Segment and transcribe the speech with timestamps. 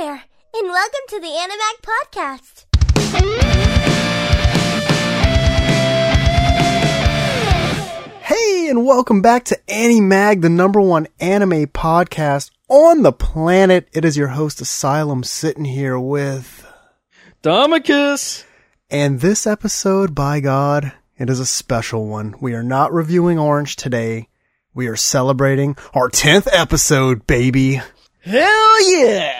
[0.00, 0.22] there,
[0.54, 2.64] and welcome to the Animag Podcast.
[8.22, 13.90] Hey, and welcome back to Animag, the number one anime podcast on the planet.
[13.92, 16.66] It is your host, Asylum, sitting here with.
[17.42, 18.46] Domicus.
[18.88, 22.36] And this episode, by God, it is a special one.
[22.40, 24.28] We are not reviewing Orange today.
[24.72, 27.82] We are celebrating our 10th episode, baby.
[28.22, 29.39] Hell yeah!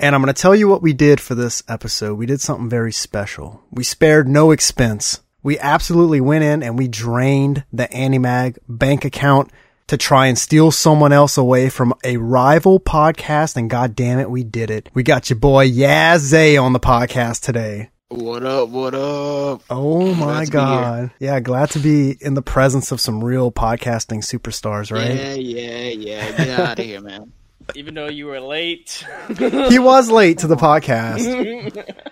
[0.00, 2.14] And I'm going to tell you what we did for this episode.
[2.14, 3.62] We did something very special.
[3.70, 5.20] We spared no expense.
[5.42, 9.50] We absolutely went in and we drained the Animag bank account
[9.88, 13.58] to try and steal someone else away from a rival podcast.
[13.58, 14.88] And god damn it, we did it.
[14.94, 17.90] We got your boy Yazay on the podcast today.
[18.08, 18.70] What up?
[18.70, 19.62] What up?
[19.68, 21.10] Oh my god.
[21.20, 25.14] Yeah, glad to be in the presence of some real podcasting superstars, right?
[25.14, 26.36] Yeah, yeah, yeah.
[26.38, 27.32] Get out of here, man.
[27.76, 29.04] Even though you were late.
[29.38, 31.22] He was late to the podcast.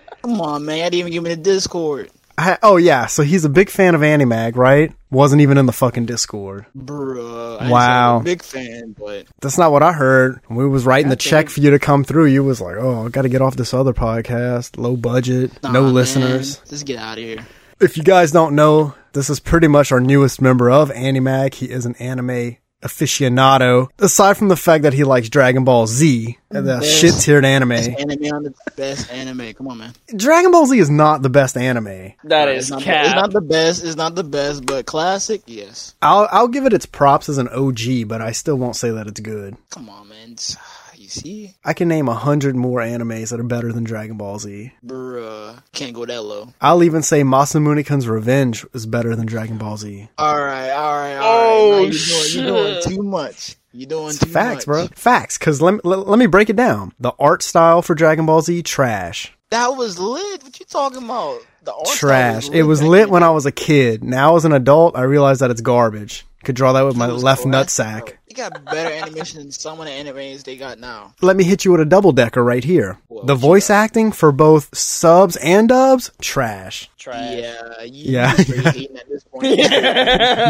[0.21, 0.79] Come on, man.
[0.79, 2.09] I didn't even give me the Discord.
[2.37, 4.93] I, oh yeah, so he's a big fan of Animag, right?
[5.11, 6.65] Wasn't even in the fucking Discord.
[6.77, 7.69] Bruh.
[7.69, 8.15] Wow.
[8.15, 10.39] I'm a big fan, but That's not what I heard.
[10.47, 11.29] When we was writing the Okay.
[11.29, 13.57] check for you to come through, you was like, "Oh, I got to get off
[13.57, 15.93] this other podcast, low budget, nah, no man.
[15.93, 17.45] listeners." Just get out of here.
[17.81, 21.55] If you guys don't know, this is pretty much our newest member of Animag.
[21.55, 23.89] He is an anime aficionado.
[23.99, 27.45] Aside from the fact that he likes Dragon Ball Z, and the Best- shit tiered
[27.45, 27.71] anime.
[27.73, 29.53] Anime on the best anime.
[29.53, 29.93] Come on, man.
[30.15, 32.13] Dragon Ball Z is not the best anime.
[32.23, 33.05] That is it's not, cap.
[33.05, 33.83] it's not the best.
[33.83, 35.95] It's not the best, but classic, yes.
[36.01, 39.07] I'll I'll give it its props as an OG, but I still won't say that
[39.07, 39.55] it's good.
[39.69, 40.31] Come on, man.
[40.33, 40.57] It's-
[40.99, 44.37] You see, I can name a hundred more animes that are better than Dragon Ball
[44.37, 44.73] Z.
[44.85, 46.49] bruh, can't go that low.
[46.59, 50.09] I'll even say Masamune Kun's Revenge is better than Dragon Ball Z.
[50.17, 51.21] All right, all right, all right.
[51.21, 53.55] Oh, Now you're doing, you're doing too much.
[53.71, 54.65] You're doing It's too facts, much.
[54.65, 54.87] bro.
[54.87, 55.37] Facts.
[55.37, 56.91] Because let, me- let, let me break it down.
[56.99, 59.31] The art style for Dragon Ball Z, trash.
[59.51, 60.43] That was lit.
[60.43, 61.39] What you talking about?
[61.63, 62.49] The art style Trash.
[62.49, 64.03] It was lit when I was a kid.
[64.03, 66.25] Now as an adult, I realize that it's garbage.
[66.43, 68.05] Could draw that with my left classic, nutsack.
[68.05, 68.13] bro.
[68.27, 71.13] You got better animation than some of the animes they got now.
[71.21, 72.97] Let me hit you with a double decker right here.
[73.07, 73.73] Whoa, the voice got?
[73.73, 76.89] acting for both subs and dubs, trash.
[76.97, 77.35] Trash.
[77.37, 78.35] Yeah, you, Yeah.
[78.37, 79.57] you straight hating at this point.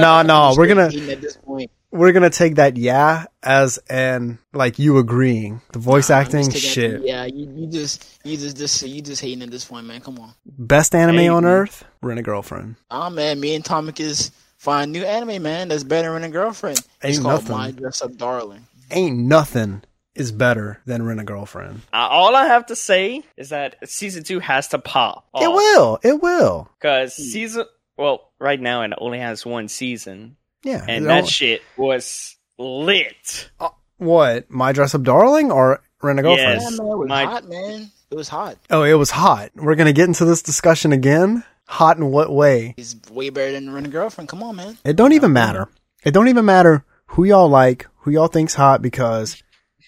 [0.02, 1.72] no, no, we're gonna hating at this point.
[1.92, 5.62] we're gonna take that yeah as an like you agreeing.
[5.74, 7.02] The voice Nah, acting, just taking- shit.
[7.06, 10.02] Yeah, you, you just you just this you just hating at this point, man.
[10.02, 10.34] Come on.
[10.46, 11.28] Best anime Hey.
[11.30, 12.76] on earth, Rent a Girlfriend.
[12.92, 15.70] Ah man, me and Tomicus find new anime, man.
[15.70, 16.78] That's better than a girlfriend.
[17.02, 17.58] It's Ain't called nothing.
[17.58, 18.68] My Dress Up Darling.
[18.92, 19.82] Ain't nothing
[20.16, 21.82] is better than Rent a Girlfriend.
[21.94, 25.28] Uh, all I have to say is that season two has to pop.
[25.36, 26.00] It will.
[26.04, 26.68] It will.
[26.80, 27.66] Because season,
[27.98, 30.36] well, right now it only has one season.
[30.64, 30.84] Yeah.
[30.88, 33.50] And that all- shit was lit.
[33.98, 34.50] what?
[34.52, 36.62] My Dress Up Darling or Rent a Girlfriend?
[36.62, 36.72] Yes.
[36.72, 37.92] Yeah, man, it was My- hot, man.
[38.12, 38.58] It was hot.
[38.72, 39.52] Oh, it was hot.
[39.56, 41.44] We're gonna get into this discussion again.
[41.70, 42.74] Hot in what way?
[42.78, 44.28] He's way better than Rent a Girlfriend.
[44.28, 44.80] Come on, man.
[44.84, 45.70] It don't even matter.
[46.04, 49.42] It don't even matter who y'all like, who y'all think's hot, because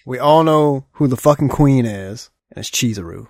[0.05, 3.27] we all know who the fucking queen is, and it's Chizuru.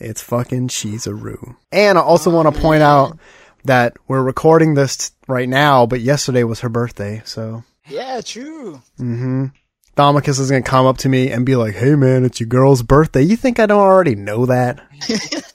[0.00, 1.54] it's fucking Chizuru.
[1.70, 3.16] And I also want to point out
[3.64, 7.62] that we're recording this right now, but yesterday was her birthday, so.
[7.88, 8.82] Yeah, true.
[8.98, 9.46] Mm-hmm.
[9.94, 12.82] Domicus is gonna come up to me and be like, "Hey man, it's your girl's
[12.82, 13.22] birthday.
[13.22, 14.80] You think I don't already know that?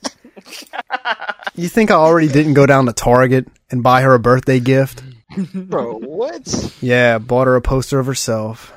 [1.56, 5.04] you think I already didn't go down to Target and buy her a birthday gift?
[5.54, 6.74] Bro, what?
[6.82, 8.74] Yeah, bought her a poster of herself.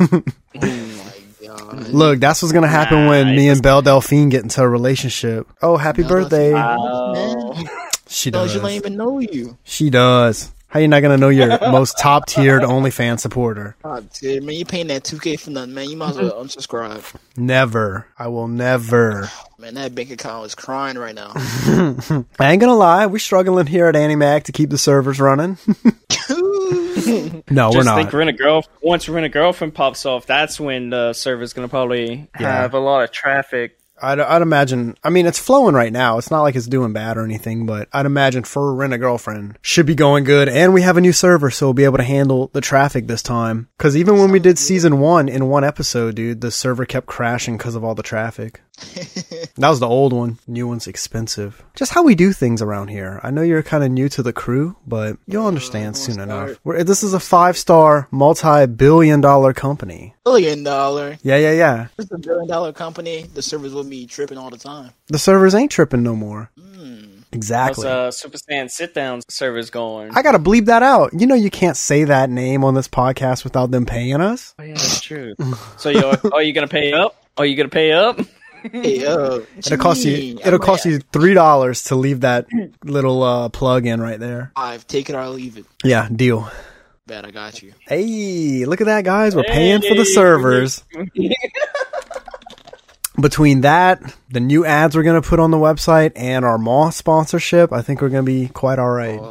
[0.00, 0.22] Oh
[0.62, 1.12] my
[1.46, 1.88] god.
[1.88, 5.46] Look, that's what's gonna happen when me and Belle Delphine get into a relationship.
[5.62, 6.52] Oh, happy Belle birthday!
[6.52, 7.54] Wow.
[8.08, 8.52] She No, does.
[8.52, 9.58] she don't even know you.
[9.64, 10.52] She does.
[10.68, 13.76] How you not gonna know your most top tiered OnlyFans supporter?
[13.82, 15.88] God, dude, man, you paying that 2K for nothing, man.
[15.88, 17.14] You might as well unsubscribe.
[17.36, 18.06] Never.
[18.18, 19.30] I will never.
[19.58, 21.32] Man, that bank account is crying right now.
[22.38, 23.06] I ain't gonna lie.
[23.06, 25.56] We're struggling here at Animag to keep the servers running.
[27.50, 27.96] no, we're Just not.
[27.96, 28.64] think Rent a Girl.
[28.82, 32.60] Once Rent a Girlfriend pops off, that's when the server's gonna probably Yeah.
[32.62, 33.78] have a lot of traffic.
[34.00, 34.96] I'd, I'd imagine.
[35.02, 36.18] I mean, it's flowing right now.
[36.18, 39.58] It's not like it's doing bad or anything, but I'd imagine for Rent a Girlfriend
[39.62, 40.48] should be going good.
[40.48, 43.22] And we have a new server, so we'll be able to handle the traffic this
[43.22, 43.68] time.
[43.78, 47.56] Because even when we did season one in one episode, dude, the server kept crashing
[47.56, 48.60] because of all the traffic.
[49.56, 50.38] that was the old one.
[50.46, 51.64] New one's expensive.
[51.74, 53.20] Just how we do things around here.
[53.22, 56.28] I know you're kind of new to the crew, but you'll understand soon start.
[56.28, 56.60] enough.
[56.62, 60.14] We're, this is a five star, multi billion dollar company.
[60.24, 61.16] Billion dollar.
[61.22, 61.86] Yeah, yeah, yeah.
[61.98, 63.22] It's a billion dollar company.
[63.22, 64.90] The servers will be tripping all the time.
[65.08, 66.50] The servers ain't tripping no more.
[66.58, 67.04] Hmm.
[67.32, 67.86] Exactly.
[67.86, 70.10] How's uh, Super Saiyan sit down servers going?
[70.14, 71.10] I gotta bleep that out.
[71.12, 74.54] You know you can't say that name on this podcast without them paying us.
[74.58, 75.34] oh, yeah, that's true.
[75.76, 77.22] so you are you gonna pay up?
[77.36, 78.18] Are you gonna pay up?
[78.72, 80.38] Hey, uh, It'll cost you.
[80.44, 82.46] It'll cost you three dollars to leave that
[82.84, 84.52] little uh, plug in right there.
[84.56, 85.66] Five, take it or leave it.
[85.84, 86.50] Yeah, deal.
[87.06, 87.72] Bet I got you.
[87.86, 89.36] Hey, look at that, guys.
[89.36, 90.82] We're paying for the servers.
[93.20, 97.72] Between that, the new ads we're gonna put on the website, and our Maw sponsorship,
[97.72, 99.18] I think we're gonna be quite all right.
[99.18, 99.30] Oh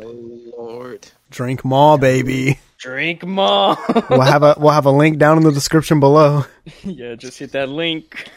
[0.58, 1.08] Lord.
[1.30, 2.60] Drink Maw, baby.
[2.78, 3.78] Drink more.
[4.10, 6.46] We'll have a we'll have a link down in the description below.
[6.84, 8.30] yeah, just hit that link.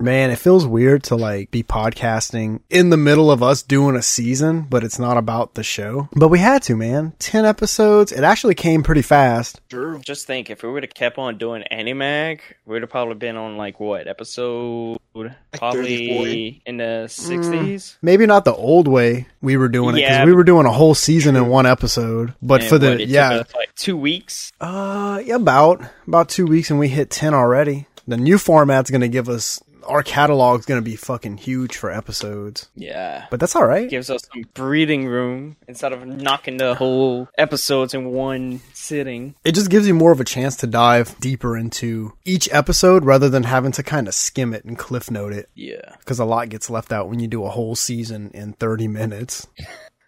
[0.00, 4.02] Man, it feels weird to like be podcasting in the middle of us doing a
[4.02, 6.08] season, but it's not about the show.
[6.12, 7.14] But we had to, man.
[7.18, 8.12] 10 episodes.
[8.12, 9.60] It actually came pretty fast.
[9.68, 9.98] True.
[10.04, 13.36] Just think, if we would have kept on doing Animag, we would have probably been
[13.36, 14.98] on like what episode?
[15.14, 17.98] 30, Probably in the sixties.
[18.00, 20.24] Maybe not the old way we were doing it because Yeah.
[20.24, 22.34] we were doing a whole season in one episode.
[22.40, 24.52] But for the yeah, like two weeks.
[24.60, 27.86] uh, yeah, about about two weeks and we hit 10 already.
[28.06, 32.68] The new format's gonna give us our catalog's gonna be fucking huge for episodes.
[32.76, 33.26] Yeah.
[33.30, 33.88] But that's all right.
[33.90, 39.34] gives us some breathing room instead of knocking the whole episodes in one sitting.
[39.44, 43.28] it just gives you more of a chance to dive deeper into each episode rather
[43.28, 45.96] than having to kind of skim it and cliff note it Yeah.
[45.98, 49.46] because a lot gets left out when you do a whole season in 30 minutes.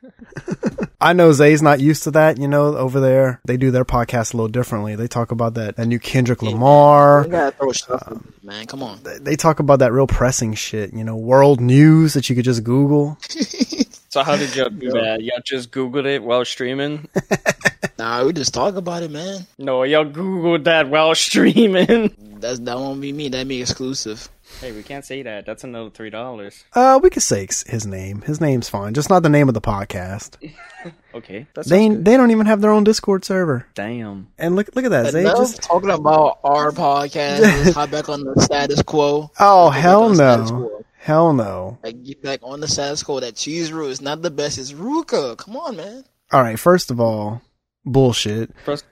[1.00, 3.40] I know Zay's not used to that, you know, over there.
[3.46, 4.96] They do their podcast a little differently.
[4.96, 7.24] They talk about that, that new Kendrick Lamar.
[7.24, 8.66] You gotta throw stuff uh, in, man.
[8.66, 9.00] Come on.
[9.20, 12.64] They talk about that real pressing shit, you know, world news that you could just
[12.64, 13.18] Google.
[14.10, 15.22] So how did y'all do that?
[15.22, 17.08] Y'all just Googled it while streaming?
[18.00, 19.46] Nah, we just talk about it, man.
[19.58, 22.14] No, y'all Googled that while streaming.
[22.40, 23.28] That's that won't be me.
[23.28, 24.26] That be exclusive.
[24.60, 25.46] Hey, we can't say that.
[25.46, 26.64] That's another three dollars.
[26.74, 28.20] Uh, we could say his name.
[28.22, 30.36] His name's fine, just not the name of the podcast.
[31.12, 31.46] Okay.
[31.54, 33.66] That's They they don't even have their own Discord server.
[33.74, 34.28] damn.
[34.38, 35.10] And look look at that.
[35.10, 37.40] Zay Enough just talking about our podcast.
[37.40, 39.30] Let's hop back on the status quo.
[39.38, 40.84] Oh Let's go back hell on the status no.
[40.96, 41.78] Hell no.
[41.82, 43.20] Like get back on the status quo.
[43.20, 44.56] That Chizuru is not the best.
[44.56, 45.36] It's Ruka.
[45.36, 46.04] Come on, man.
[46.32, 47.42] All right, first of all,
[47.84, 48.54] bullshit.
[48.64, 48.84] First,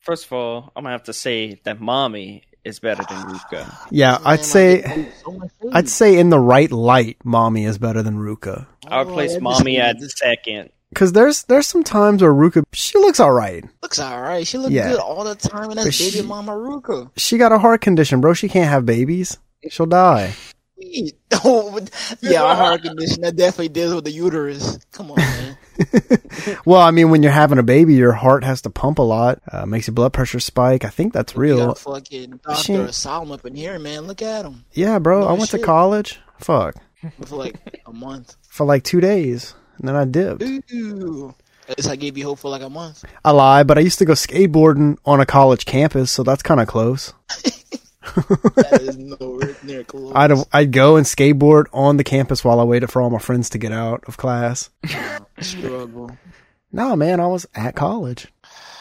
[0.00, 3.74] first of all, I'm gonna have to say that Mami is better than Ruka.
[3.90, 5.40] Yeah, I'd like, say so.
[5.72, 8.66] I'd say in the right light, Mami is better than Ruka.
[8.88, 10.70] I would Oh, place that Mami at the second.
[10.94, 13.64] Cause there's there's some times where Ruka she looks all right.
[13.82, 14.46] looks alright.
[14.46, 14.90] She look Yeah.
[14.90, 17.10] good all the time, and But that's she- baby mama Ruka.
[17.16, 18.32] She got a heart condition, bro.
[18.32, 19.38] She can't have babies.
[19.70, 20.34] She'll die.
[21.46, 21.78] Oh,
[22.22, 24.78] yeah, a heart condition that definitely deals with the uterus.
[24.92, 25.58] Come on, man.
[26.64, 29.42] Well, I mean, when you're having a baby, your heart has to pump a lot.
[29.50, 30.84] Uh, makes your blood pressure spike.
[30.84, 31.72] I think that's real.
[31.72, 34.02] a fucking Doctor Asylum up in here, man.
[34.06, 35.26] Look at him Yeah, bro.
[35.26, 36.20] I No went to college.
[36.38, 36.76] Fuck.
[37.26, 38.36] for like a month.
[38.48, 40.42] For like two days, and then I dipped.
[40.42, 41.34] Ooh.
[41.68, 43.04] At least I gave you hope for like a month.
[43.24, 46.60] I lie, but I used to go skateboarding on a college campus, so that's kind
[46.60, 47.12] of close.
[48.56, 50.12] That is nowhere near close.
[50.14, 53.50] I'd I'd go and skateboard on the campus while I waited for all my friends
[53.50, 54.70] to get out of class.
[55.40, 56.16] struggle.
[56.72, 58.28] No, man, I was at college.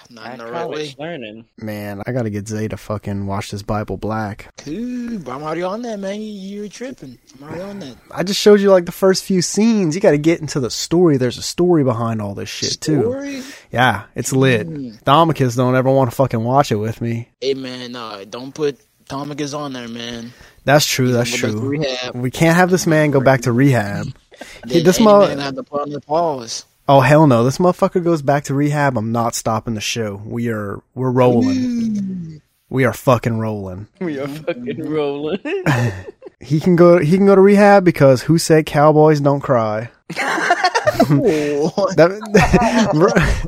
[0.09, 0.75] Not At in the right way.
[0.75, 1.45] college learning.
[1.57, 4.53] Man, I gotta get Zay to fucking watch this Bible Black.
[4.57, 6.21] Cool, but I'm already on that, man.
[6.21, 6.31] You-
[6.61, 7.17] You're tripping.
[7.37, 7.95] I'm already on that.
[8.11, 9.95] I just showed you like the first few scenes.
[9.95, 11.17] You gotta get into the story.
[11.17, 13.41] There's a story behind all this shit too.
[13.71, 14.69] Yeah, it's lit.
[14.69, 15.03] Mm.
[15.03, 17.29] Domicus don't ever want to fucking watch it with me.
[17.41, 20.33] Hey, man, nah, don't put Tomicus on there, man.
[20.65, 21.07] That's true.
[21.07, 22.21] He's That's gonna go back to true.
[22.21, 24.07] We can't have this man go back to rehab.
[24.07, 26.65] Hey, Then this mo- man have to put on the pause.
[26.87, 27.43] Oh hell no!
[27.45, 28.97] This motherfucker goes back to rehab.
[28.97, 30.21] I'm not stopping the show.
[30.25, 32.41] We are we're rolling.
[32.69, 33.87] We are fucking rolling.
[34.01, 35.39] We are fucking rolling.
[36.39, 36.97] He can go.
[36.99, 39.89] He can go to rehab because who said cowboys don't cry?
[40.19, 43.47] Oh, That,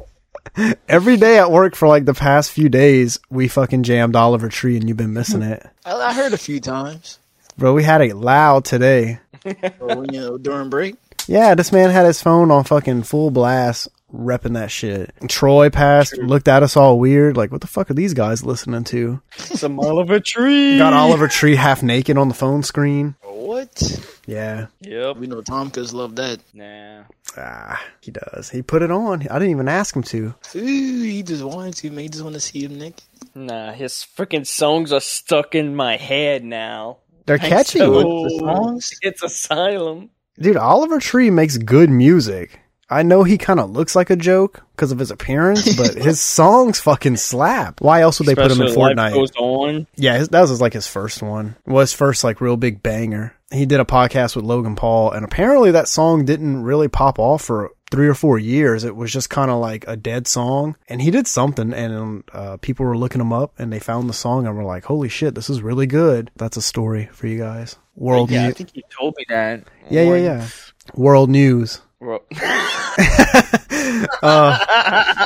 [0.88, 4.78] every day at work for like the past few days, we fucking jammed Oliver Tree,
[4.78, 7.20] and you've been missing it, I, I heard a few times.
[7.58, 7.74] bro.
[7.74, 9.20] We had it loud today.
[9.46, 10.96] Or oh, when, you know, during break.
[11.28, 15.14] Yeah, this man had his phone on fucking full blast, repping that shit.
[15.28, 18.86] Troy passed, looked at us all weird, like, what the fuck are these guys listening
[18.86, 19.22] to?
[19.36, 20.80] Some Oliver Tree.
[20.80, 23.14] Got Oliver Tree half naked on the phone screen.
[23.46, 24.02] What?
[24.26, 24.68] Yeah.
[24.82, 25.18] Yep.
[25.18, 26.40] We know Tomicus love that.
[26.54, 27.04] Nah.
[27.38, 28.50] Ah, he does.
[28.50, 29.22] He put it on.
[29.28, 30.34] I didn't even ask him to.
[30.56, 30.60] Ooh,
[31.04, 32.00] he just wanted to, man.
[32.00, 33.04] He just want to see him naked.
[33.36, 36.98] Nah, his freaking songs are stuck in my head now.
[37.28, 37.80] They're catchy.
[37.80, 38.94] So, the songs?
[39.02, 40.10] It's Asylum.
[40.40, 42.60] Dude, Oliver Tree makes good music.
[42.90, 46.20] I know he kind of looks like a joke because of his appearance, but his
[46.20, 47.82] songs fucking slap.
[47.82, 49.14] Why else would they put him in Especially Life Fortnite?
[49.14, 49.88] Goes on.
[49.96, 51.56] Yeah, his, that was like his first one.
[51.66, 53.36] Well, his first like real big banger.
[53.52, 57.44] He did a podcast with Logan Paul, and apparently that song didn't really pop off
[57.44, 60.76] for three or four years, it was just kind of like a dead song.
[60.90, 64.14] And he did something, and uh, people were looking him up, and they found the
[64.14, 67.40] song, and were like, "Holy shit, this is really good." That's a story for you
[67.40, 67.78] guys.
[67.96, 69.64] World news yeah, I think you told me that.
[69.90, 70.48] Yeah, yeah, yeah.
[70.96, 71.82] World news.
[72.06, 72.22] Well,
[74.22, 74.58] Uh,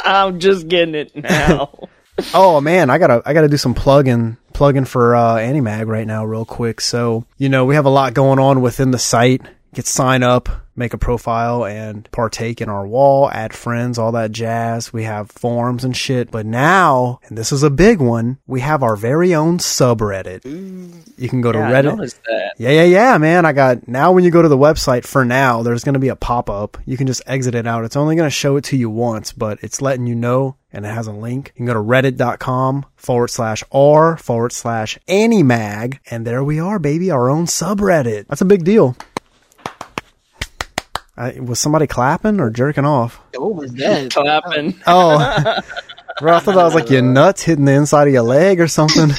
[0.06, 1.72] I'm just getting it now.
[2.34, 6.26] Oh man, I gotta I gotta do some plugging plugging for uh, Animag right now,
[6.26, 6.82] real quick.
[6.82, 9.42] So you know we have a lot going on within the site.
[9.74, 14.32] Get sign up, make a profile, and partake in our wall, add friends, all that
[14.32, 14.92] jazz.
[14.92, 16.32] We have forums and shit.
[16.32, 20.44] But now, and this is a big one, we have our very own subreddit.
[21.18, 22.16] You can go to Yeah, I Reddit.
[22.58, 23.46] Yeah, yeah, yeah, man.
[23.46, 26.10] I got now when you go to the website for now, there's going to be
[26.10, 26.78] a pop up.
[26.86, 27.84] You can just exit it out.
[27.84, 30.86] It's only going to show it to you once, but it's letting you know and
[30.86, 31.52] it has a link.
[31.56, 36.00] You can go to reddit.com forward slash r forward slash animag.
[36.10, 38.28] And there we are, baby, our own subreddit.
[38.28, 38.96] That's a big deal.
[41.20, 43.20] I, was somebody clapping or jerking off?
[43.36, 44.12] What was that?
[44.12, 44.74] Clapping.
[44.88, 45.18] Oh,
[46.20, 48.68] bro, I thought I was like your nuts hitting the inside of your leg or
[48.68, 49.12] something.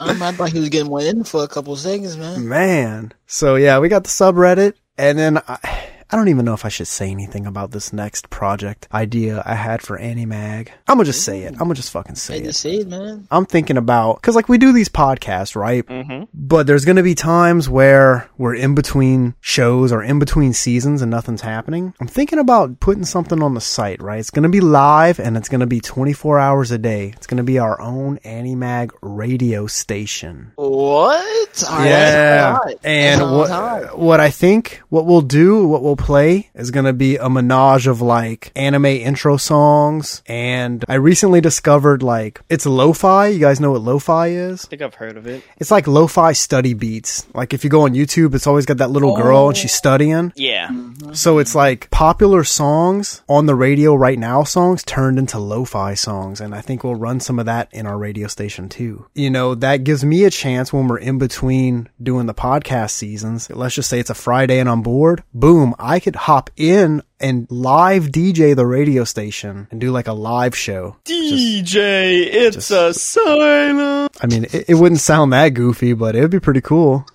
[0.00, 2.48] Um, I thought he was getting one in for a couple seconds, man.
[2.48, 3.12] Man.
[3.26, 6.68] So yeah, we got the subreddit and then I, I don't even know if I
[6.68, 10.68] should say anything about this next project idea I had for Animag.
[10.86, 11.54] I'm gonna just say it.
[11.54, 12.44] I'm gonna just fucking say it.
[12.44, 13.26] just say it, man.
[13.32, 15.84] I'm thinking about cuz like we do these podcasts, right?
[15.84, 16.26] Mm-hmm.
[16.32, 21.02] But there's going to be times where we're in between shows or in between seasons
[21.02, 21.94] and nothing's happening.
[22.00, 24.20] I'm thinking about putting something on the site, right?
[24.20, 27.12] It's going to be live and it's going to be 24 hours a day.
[27.16, 30.52] It's going to be our own Animag radio station.
[30.54, 31.64] What?
[31.70, 32.58] Yeah.
[32.64, 32.84] that's.
[32.84, 33.98] And what hot.
[33.98, 37.86] what I think what we'll do, what we'll play is going to be a menage
[37.86, 43.28] of like anime intro songs and I recently discovered like it's lo-fi.
[43.28, 44.66] You guys know what lo-fi is?
[44.66, 45.42] I think I've heard of it.
[45.56, 47.26] It's like lo-fi study beats.
[47.34, 50.32] Like if you go on YouTube, it's always got that little girl and she's studying.
[50.36, 50.68] Yeah.
[50.68, 51.14] Mm-hmm.
[51.14, 56.38] So it's like popular songs on the radio right now songs turned into lo-fi songs.
[56.38, 59.06] And I think we'll run some of that in our radio station too.
[59.14, 63.48] You know, that gives me a chance when we're in between doing the podcast seasons.
[63.48, 65.24] Let's just say it's a Friday and I'm bored.
[65.32, 65.74] Boom.
[65.84, 70.56] I could hop in and live DJ the radio station and do like a live
[70.56, 70.96] show.
[71.04, 74.16] DJ, it's a silent.
[74.18, 77.04] I mean, it, it wouldn't sound that goofy, but it would be pretty cool.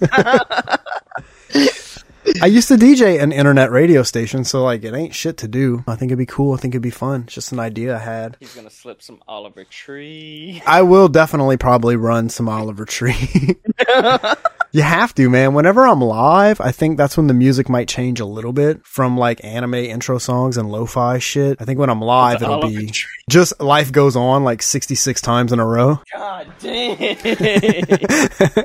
[2.40, 5.84] I used to DJ an internet radio station, so like it ain't shit to do.
[5.86, 6.54] I think it'd be cool.
[6.54, 7.22] I think it'd be fun.
[7.24, 8.36] It's just an idea I had.
[8.40, 10.62] He's gonna slip some Oliver Tree.
[10.66, 13.56] I will definitely probably run some Oliver Tree.
[14.72, 15.54] you have to, man.
[15.54, 19.18] Whenever I'm live, I think that's when the music might change a little bit from
[19.18, 21.60] like anime intro songs and lo-fi shit.
[21.60, 23.10] I think when I'm live, The it'll Oliver be Tree.
[23.28, 26.00] just life goes on like 66 times in a row.
[26.12, 26.98] God damn.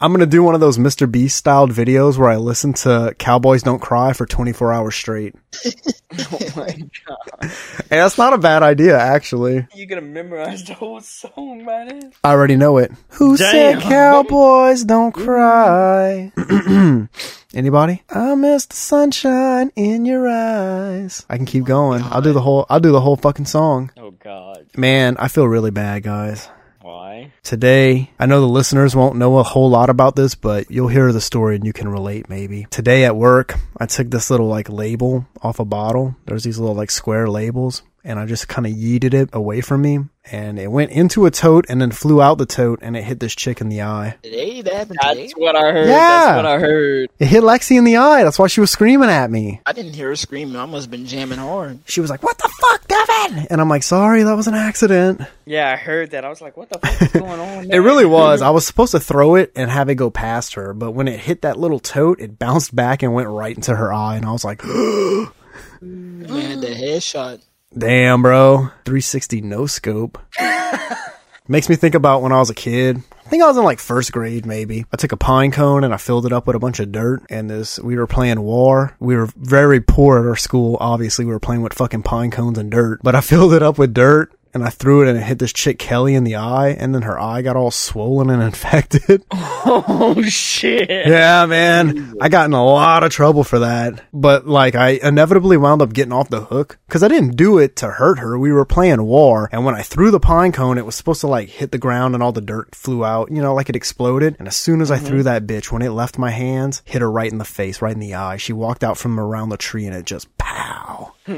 [0.00, 1.10] I'm gonna do one of those Mr.
[1.10, 5.34] Beast styled videos where I listen to Cowboys Don't Cry for 24 hours straight.
[5.64, 6.76] oh my
[7.06, 7.42] god.
[7.42, 9.66] Hey, that's not a bad idea, actually.
[9.74, 12.14] You gonna memorize the whole song by this?
[12.22, 12.92] I already know it.
[13.10, 15.24] Who said Cowboys Don't mm.
[15.24, 16.32] Cry?
[17.54, 18.02] Anybody?
[18.08, 21.26] I miss the sunshine in your eyes.
[21.28, 22.02] I can keep oh going.
[22.04, 22.66] I'll do the whole.
[22.70, 23.90] I'll do the whole fucking song.
[23.96, 24.66] Oh god.
[24.76, 26.48] Man, I feel really bad, guys.
[26.82, 27.32] Why?
[27.42, 31.12] Today, I know the listeners won't know a whole lot about this, but you'll hear
[31.12, 32.66] the story and you can relate maybe.
[32.70, 36.16] Today at work, I took this little like label off a bottle.
[36.24, 39.82] There's these little like square labels and I just kind of yeeted it away from
[39.82, 43.02] me and it went into a tote and then flew out the tote and it
[43.04, 44.16] hit this chick in the eye.
[44.22, 45.22] Hey, that happened today.
[45.22, 45.88] That's what I heard.
[45.88, 45.96] Yeah.
[45.96, 47.10] That's what I heard.
[47.18, 48.22] It hit Lexi in the eye.
[48.24, 49.60] That's why she was screaming at me.
[49.66, 50.56] I didn't hear her screaming.
[50.56, 51.80] I must have been jamming hard.
[51.86, 55.22] She was like, "What the fuck, Devin?" And I'm like, "Sorry, that was an accident."
[55.46, 56.24] Yeah, I heard that.
[56.24, 57.70] I was like, what the fuck is going on?
[57.72, 58.40] It really was.
[58.42, 61.18] I was supposed to throw it and have it go past her, but when it
[61.20, 64.32] hit that little tote, it bounced back and went right into her eye, and I
[64.32, 64.64] was like,
[65.80, 67.40] Man, the headshot.
[67.76, 70.18] "Damn, bro, 360 no scope."
[71.48, 73.02] Makes me think about when I was a kid.
[73.26, 74.86] I think I was in like first grade, maybe.
[74.92, 77.22] I took a pine cone and I filled it up with a bunch of dirt.
[77.28, 78.96] And this, we were playing war.
[79.00, 80.76] We were very poor at our school.
[80.80, 83.00] Obviously, we were playing with fucking pine cones and dirt.
[83.02, 85.52] But I filled it up with dirt and I threw it and it hit this
[85.52, 86.70] chick Kelly in the eye.
[86.70, 89.24] And then her eye got all swollen and infected.
[89.62, 90.88] Oh shit.
[90.88, 92.14] yeah, man.
[92.18, 94.02] I got in a lot of trouble for that.
[94.10, 97.76] But like, I inevitably wound up getting off the hook because I didn't do it
[97.76, 98.38] to hurt her.
[98.38, 99.50] We were playing war.
[99.52, 102.14] And when I threw the pine cone, it was supposed to like hit the ground
[102.14, 104.36] and all the dirt flew out, you know, like it exploded.
[104.38, 105.24] And as soon as I threw mm-hmm.
[105.24, 108.00] that bitch, when it left my hands, hit her right in the face, right in
[108.00, 108.38] the eye.
[108.38, 111.12] She walked out from around the tree and it just pow.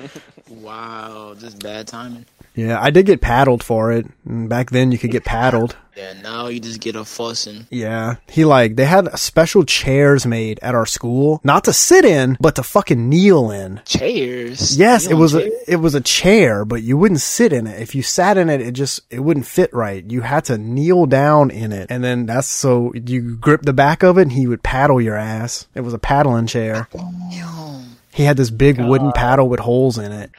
[0.52, 2.26] Wow, just bad timing.
[2.54, 4.06] Yeah, I did get paddled for it.
[4.26, 5.76] And back then you could get paddled.
[5.97, 7.66] Yeah, now you just get a fussing.
[7.71, 8.16] Yeah.
[8.28, 12.56] He like, they had special chairs made at our school, not to sit in, but
[12.56, 13.80] to fucking kneel in.
[13.85, 14.76] Chairs.
[14.78, 15.44] Yes, You it was chairs?
[15.68, 17.80] a, it was a chair, but you wouldn't sit in it.
[17.80, 20.02] If you sat in it, it just, it wouldn't fit right.
[20.11, 21.88] You had to kneel down in it.
[21.90, 25.16] And then that's so you grip the back of it and he would paddle your
[25.16, 25.66] ass.
[25.75, 26.88] It was a paddling chair.
[26.90, 27.97] Damn.
[28.14, 30.30] He had this big wooden paddle with holes in it.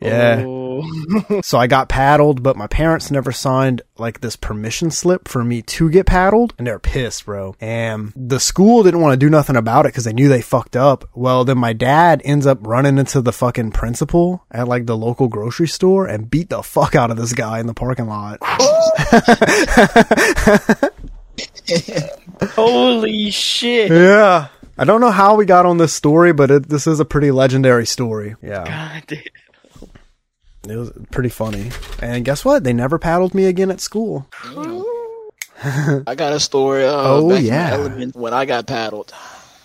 [0.00, 0.44] Yeah.
[0.46, 0.64] Oh.
[1.42, 5.62] So I got paddled, but my parents never signed like this permission slip for me
[5.62, 7.56] to get paddled, and they're pissed, bro.
[7.60, 10.76] And the school didn't want to do nothing about it because they knew they fucked
[10.76, 11.08] up.
[11.14, 15.26] Well, then my dad ends up running into the fucking principal at like the local
[15.26, 18.38] grocery store and beat the fuck out of this guy in the parking lot.
[22.52, 23.90] Holy shit.
[23.90, 24.48] yeah.
[24.80, 27.32] I don't know how we got on this story, but it, this is a pretty
[27.32, 28.36] legendary story.
[28.40, 29.00] Yeah.
[29.08, 29.18] God.
[30.70, 31.70] It was pretty funny.
[32.00, 32.64] And guess what?
[32.64, 34.26] They never paddled me again at school.
[35.60, 36.84] I got a story.
[36.84, 37.70] Uh, Oh, yeah.
[37.72, 39.12] Element when I got paddled.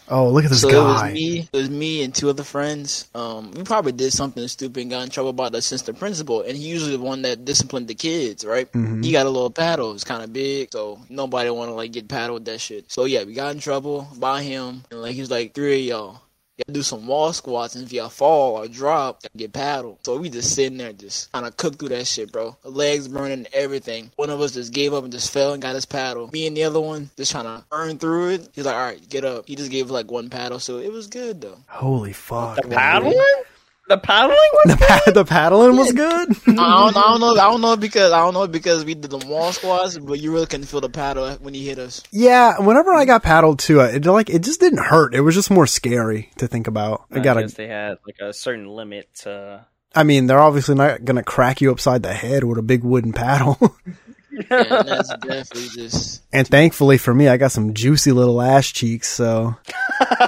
[0.10, 1.48] Oh, look at this so it was me.
[1.52, 3.08] It was me and two other friends.
[3.16, 6.42] Um, we probably did something stupid and got in trouble by the assistant principal.
[6.42, 8.70] And he usually the one that disciplined the kids, right?
[8.74, 9.02] Mm-hmm.
[9.02, 9.94] He got a little paddle.
[9.94, 12.92] It's kind of big, so nobody want to like get paddled with that shit.
[12.92, 14.84] So yeah, we got in trouble by him.
[14.92, 16.22] And like he was like, three of y'all.
[16.58, 19.98] You gotta do some wall squats, and if y'all fall or drop, you get paddled.
[20.06, 22.56] So we just sitting there, just kind of cook through that shit, bro.
[22.64, 24.12] Legs burning, everything.
[24.18, 26.30] One of us just gave up and just fell and got his paddle.
[26.32, 28.50] Me and the other one just trying to burn through it.
[28.54, 29.48] He's like, all right, get up.
[29.48, 31.58] He just gave like one paddle, so it was good though.
[31.68, 32.62] Holy fuck.
[32.62, 32.78] The man.
[32.78, 33.44] paddling?
[33.90, 36.30] The paddling was The, pa- the paddling was good.
[36.32, 37.32] I don't, I don't know.
[37.34, 40.32] I don't know because I don't know because we did the wall squats, but you
[40.32, 42.02] really couldn't feel the paddle when he hit us.
[42.12, 45.14] yeah, whenever I got paddled too, it like it just didn't hurt.
[45.14, 47.06] It was just more scary to think about.
[47.12, 47.42] I I gotta.
[47.42, 49.66] guess they had like a certain limit to.
[49.94, 53.12] I mean, they're obviously not gonna crack you upside the head with a big wooden
[53.14, 53.60] paddle.
[54.50, 59.08] And that's definitely just and thankfully for me, I got some juicy little ass cheeks.
[59.08, 59.56] So,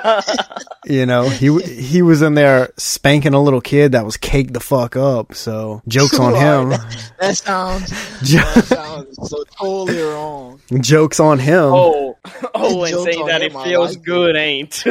[0.85, 4.59] you know, he he was in there spanking a little kid that was caked the
[4.59, 5.33] fuck up.
[5.33, 6.69] So, jokes on him.
[7.19, 7.89] that sounds
[8.31, 10.61] that sounds so totally wrong.
[10.81, 11.63] jokes on him.
[11.73, 12.17] Oh,
[12.53, 14.83] oh, and Jokes saying that him, it feels like good, ain't?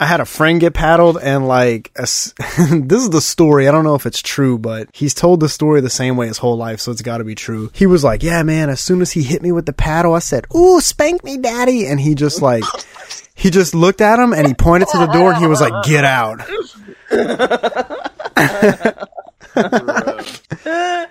[0.00, 3.68] I had a friend get paddled and like, a this is the story.
[3.68, 6.38] I don't know if it's true, but he's told the story the same way his
[6.38, 6.80] whole life.
[6.80, 7.70] So it's gotta be true.
[7.74, 10.20] He was like, yeah, man, as soon as he hit me with the paddle, I
[10.20, 11.86] said, ooh, spank me daddy.
[11.86, 12.64] And he just like,
[13.34, 15.84] he just looked at him and he pointed to the door and he was like,
[15.84, 16.40] get out.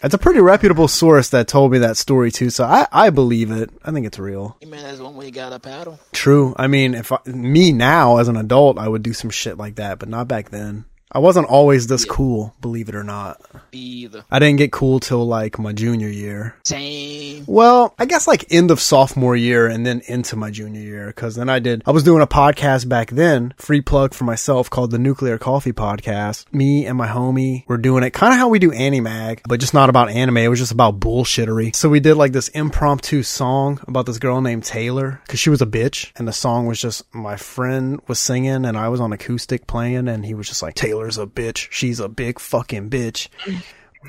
[0.00, 2.50] That's a pretty reputable source that told me that story too.
[2.50, 3.70] So I, I believe it.
[3.84, 4.56] I think it's real.
[4.60, 5.98] Hey man, that's one way you got a paddle.
[6.12, 6.54] True.
[6.56, 9.74] I mean, if I, me now as an adult, I would do some shit like
[9.76, 10.84] that, but not back then.
[11.10, 13.40] I wasn't always this cool, believe it or not.
[13.72, 14.24] Either.
[14.30, 16.54] I didn't get cool till like my junior year.
[16.64, 17.44] Same.
[17.46, 21.10] Well, I guess like end of sophomore year and then into my junior year.
[21.12, 24.68] Cause then I did, I was doing a podcast back then, free plug for myself
[24.68, 26.44] called the Nuclear Coffee Podcast.
[26.52, 29.74] Me and my homie were doing it kind of how we do Animag, but just
[29.74, 30.36] not about anime.
[30.38, 31.74] It was just about bullshittery.
[31.74, 35.62] So we did like this impromptu song about this girl named Taylor cause she was
[35.62, 36.12] a bitch.
[36.16, 40.08] And the song was just my friend was singing and I was on acoustic playing
[40.08, 41.68] and he was just like, Taylor's a bitch.
[41.70, 43.28] She's a big fucking bitch.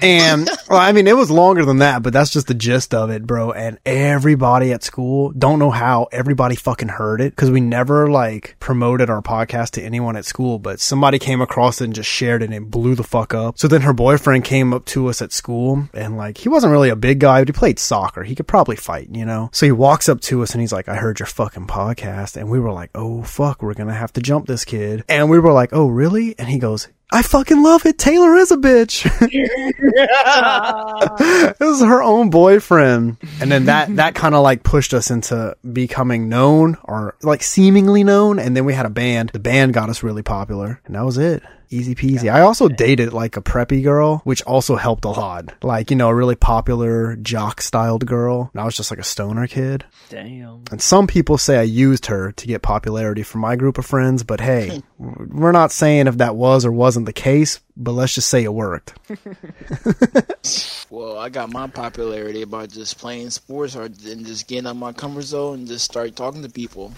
[0.01, 3.09] And well, I mean, it was longer than that, but that's just the gist of
[3.09, 3.51] it, bro.
[3.51, 8.55] And everybody at school, don't know how everybody fucking heard it because we never like
[8.59, 12.41] promoted our podcast to anyone at school, but somebody came across it and just shared
[12.41, 13.57] it and it blew the fuck up.
[13.57, 16.89] So then her boyfriend came up to us at school and like, he wasn't really
[16.89, 18.23] a big guy, but he played soccer.
[18.23, 19.49] He could probably fight, you know?
[19.51, 22.37] So he walks up to us and he's like, I heard your fucking podcast.
[22.37, 25.03] And we were like, oh fuck, we're going to have to jump this kid.
[25.09, 26.37] And we were like, oh really?
[26.37, 27.97] And he goes, I fucking love it.
[27.97, 29.05] Taylor is a bitch.
[31.51, 33.17] it was her own boyfriend.
[33.41, 38.03] And then that, that kind of like pushed us into becoming known or like seemingly
[38.03, 38.37] known.
[38.37, 39.29] And then we had a band.
[39.29, 41.41] The band got us really popular and that was it.
[41.71, 42.31] Easy peasy.
[42.31, 45.53] I also dated like a preppy girl, which also helped a lot.
[45.63, 48.49] Like, you know, a really popular jock styled girl.
[48.53, 49.85] And I was just like a stoner kid.
[50.09, 50.63] Damn.
[50.71, 54.23] And some people say I used her to get popularity for my group of friends,
[54.23, 55.39] but hey, hmm.
[55.39, 58.53] we're not saying if that was or wasn't the case, but let's just say it
[58.53, 58.93] worked.
[60.89, 64.91] Well, I got my popularity by just playing sports or and just getting out my
[64.91, 66.91] comfort zone and just start talking to people.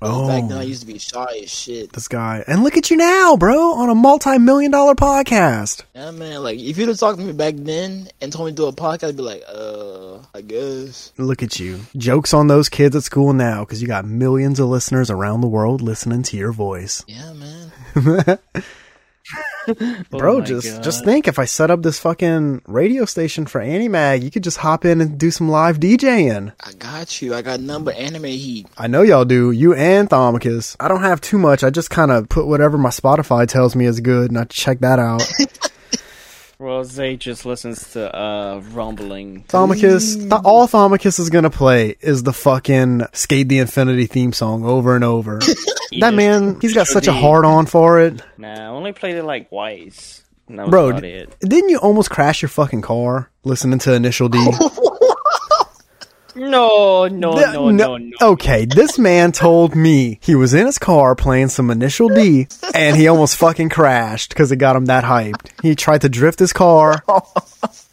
[0.00, 0.28] Oh.
[0.28, 1.92] Back then, I used to be shy as shit.
[1.92, 2.44] This guy.
[2.46, 5.82] And look at you now, bro, on a multi million dollar podcast.
[5.94, 6.42] Yeah, man.
[6.42, 8.72] Like, if you'd have talked to me back then and told me to do a
[8.72, 11.12] podcast, I'd be like, uh, I guess.
[11.18, 11.80] Look at you.
[11.96, 15.48] Jokes on those kids at school now because you got millions of listeners around the
[15.48, 17.04] world listening to your voice.
[17.06, 18.38] Yeah, man.
[20.10, 20.82] Bro, Oh just God.
[20.82, 24.58] just think if I set up this fucking radio station for Animag, you could just
[24.58, 26.52] hop in and do some live DJing.
[26.64, 27.34] I got you.
[27.34, 28.66] I got number anime heat.
[28.76, 30.76] I know y'all do, you and Thomicus.
[30.80, 31.62] I don't have too much.
[31.64, 34.80] I just kind of put whatever my Spotify tells me is good, and I check
[34.80, 35.22] that out.
[36.62, 39.42] Well, Zay just listens to uh rumbling.
[39.48, 44.64] Thomicus, th- all Thomicus is gonna play is the fucking SK8 the Infinity theme song
[44.64, 45.40] over and over.
[46.00, 48.22] that man, he's got such a hard on for it.
[48.38, 50.22] Nah, I only played it like twice.
[50.48, 51.36] And that was Bro, d- it.
[51.40, 54.38] didn't you almost crash your fucking car listening to Initial D?
[56.34, 58.16] No, no, Th- no, no, no.
[58.20, 62.96] Okay, this man told me he was in his car playing some Initial D and
[62.96, 65.50] he almost fucking crashed because it got him that hyped.
[65.62, 67.02] He tried to drift his car.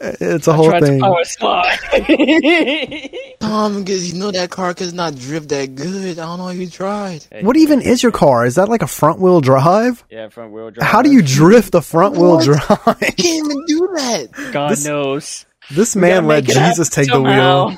[0.02, 1.00] It's a whole Tried to thing.
[1.02, 1.78] power slide.
[3.42, 6.18] Tom, because you know that car does not drift that good.
[6.20, 7.26] I don't know if you tried.
[7.42, 8.46] What even is your car?
[8.46, 10.04] Is that like a front wheel drive?
[10.10, 10.88] yeah, front wheel drive.
[10.88, 12.60] How do you drift a front wheel drive?
[12.88, 14.28] You can't even do that.
[14.54, 15.46] God This- knows.
[15.72, 17.78] This man let make it happen Jesus take the wheel.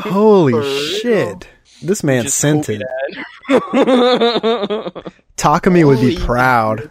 [0.10, 1.48] Holy shit.
[1.82, 2.78] This man Just sent it.
[2.78, 2.84] me
[5.36, 6.90] Takumi would be proud.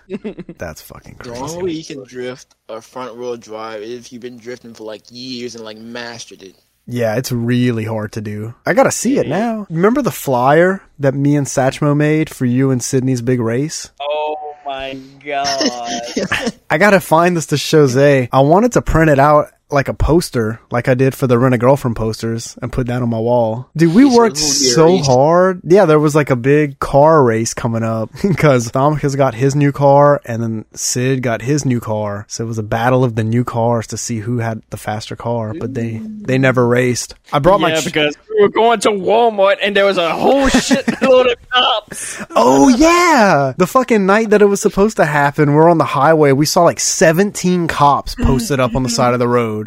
[0.58, 1.34] That's fucking crazy.
[1.34, 1.64] The only crazy.
[1.64, 5.04] way you can drift a front wheel drive is if you've been drifting for like
[5.10, 6.56] years and like mastered it.
[6.86, 8.54] Yeah, it's really hard to do.
[8.66, 9.66] I gotta see it now.
[9.70, 13.90] Remember the flyer that me and Satchmo made for you and Sydney's big race?
[14.02, 16.52] Oh my god.
[16.70, 18.28] I gotta find this to show Zay.
[18.32, 21.56] I wanted to print it out like a poster, like I did for the Rent
[21.56, 23.70] a Girlfriend posters, and put that on my wall.
[23.76, 25.08] Dude, we So worked it will be a so race?
[25.08, 25.62] hard.
[25.64, 29.72] Yeah, there was like a big car race coming up because Thomicus got his new
[29.72, 32.26] car and then Sid got his new car.
[32.30, 35.16] So it was a battle of the new cars to see who had the faster
[35.16, 37.16] car, but they they never raced.
[37.32, 40.12] I brought my yeah, ch- because we were going to Walmart and there was a
[40.14, 42.24] whole shitload of cops.
[42.36, 46.32] Oh yeah, the fucking night that it was supposed to happen, we're on the highway.
[46.32, 49.63] We saw like 17 cops posted up on the side of the road.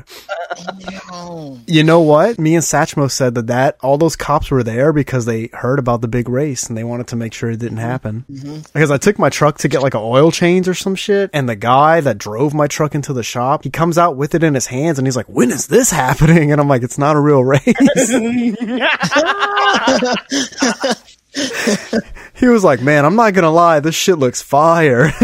[1.10, 1.58] Yo.
[1.66, 2.38] You know what?
[2.38, 6.00] Me and Satchmo said that that all those cops were there because they heard about
[6.00, 7.86] the big race and they wanted to make sure it didn't mm-hmm.
[7.86, 8.24] happen.
[8.30, 8.60] Mm-hmm.
[8.72, 11.48] Because I took my truck to get like a oil change or some shit, and
[11.48, 14.54] the guy that drove my truck into the shop, he comes out with it in
[14.54, 17.20] his hands and he's like, "When is this happening?" And I'm like, "It's not a
[17.20, 17.62] real race."
[22.36, 25.12] he was like, "Man, I'm not gonna lie, this shit looks fire."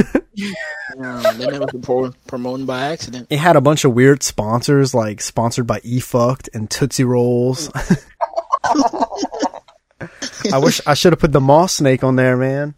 [0.98, 3.26] Um, they never pro- promoting by accident.
[3.30, 7.70] it had a bunch of weird sponsors, like sponsored by E Fucked and Tootsie Rolls.
[10.52, 12.74] I wish I should have put the Moss Snake on there, man.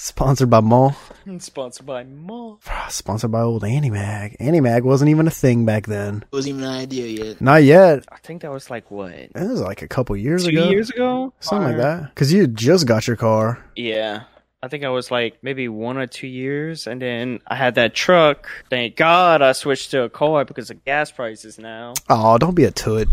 [0.00, 0.92] Sponsored by Maw.
[1.40, 2.60] Sponsored by Mall.
[2.88, 4.38] Sponsored by old Animag.
[4.38, 6.18] Animag wasn't even a thing back then.
[6.22, 7.40] It wasn't even an idea yet.
[7.40, 8.04] Not yet.
[8.12, 9.10] I think that was like what?
[9.12, 10.70] It was like a couple years Two ago.
[10.70, 11.34] years ago?
[11.40, 12.10] Something like that.
[12.14, 13.58] Because you just got your car.
[13.74, 14.22] Yeah.
[14.62, 17.92] I think I was like maybe one or two years, and then I had that
[17.94, 18.48] truck.
[18.70, 21.94] Thank God I switched to a car because of gas prices now.
[22.08, 23.08] Oh, don't be a toot.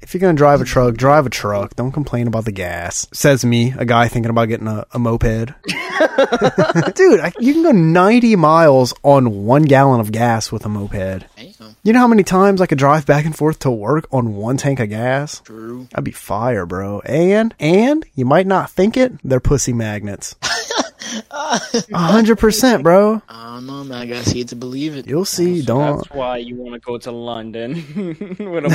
[0.00, 1.74] If you're gonna drive a truck, drive a truck.
[1.74, 3.06] Don't complain about the gas.
[3.12, 5.52] Says me, a guy thinking about getting a, a moped.
[6.94, 11.26] Dude, I, you can go 90 miles on one gallon of gas with a moped.
[11.36, 11.76] Damn.
[11.82, 14.56] You know how many times I could drive back and forth to work on one
[14.56, 15.40] tank of gas?
[15.40, 15.88] True.
[15.90, 17.00] That'd be fire, bro.
[17.00, 20.36] And, and, you might not think it, they're pussy magnets.
[21.30, 21.58] A
[21.96, 23.22] hundred percent, bro.
[23.28, 23.98] I don't know, man.
[24.02, 25.06] I gotta see it to believe it.
[25.06, 25.96] You'll see, don't.
[25.98, 27.74] That's why you want to go to London
[28.38, 28.68] with a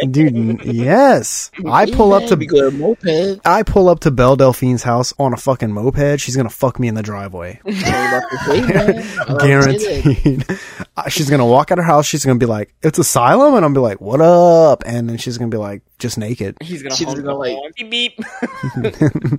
[0.00, 0.12] moped.
[0.12, 1.50] Dude, yes.
[1.66, 3.40] I pull up to because a moped.
[3.44, 6.20] I pull up to Belle Delphine's house on a fucking moped.
[6.20, 8.76] She's gonna fuck me in the driveway, I was about to say, man.
[8.76, 10.44] I was about to say that.
[10.44, 10.46] guaranteed.
[10.96, 12.06] Uh, she's gonna walk out her house.
[12.06, 15.38] She's gonna be like, "It's asylum," and I'm be like, "What up?" And then she's
[15.38, 18.20] gonna be like, "Just naked." He's gonna She's honk gonna, like- beep beep.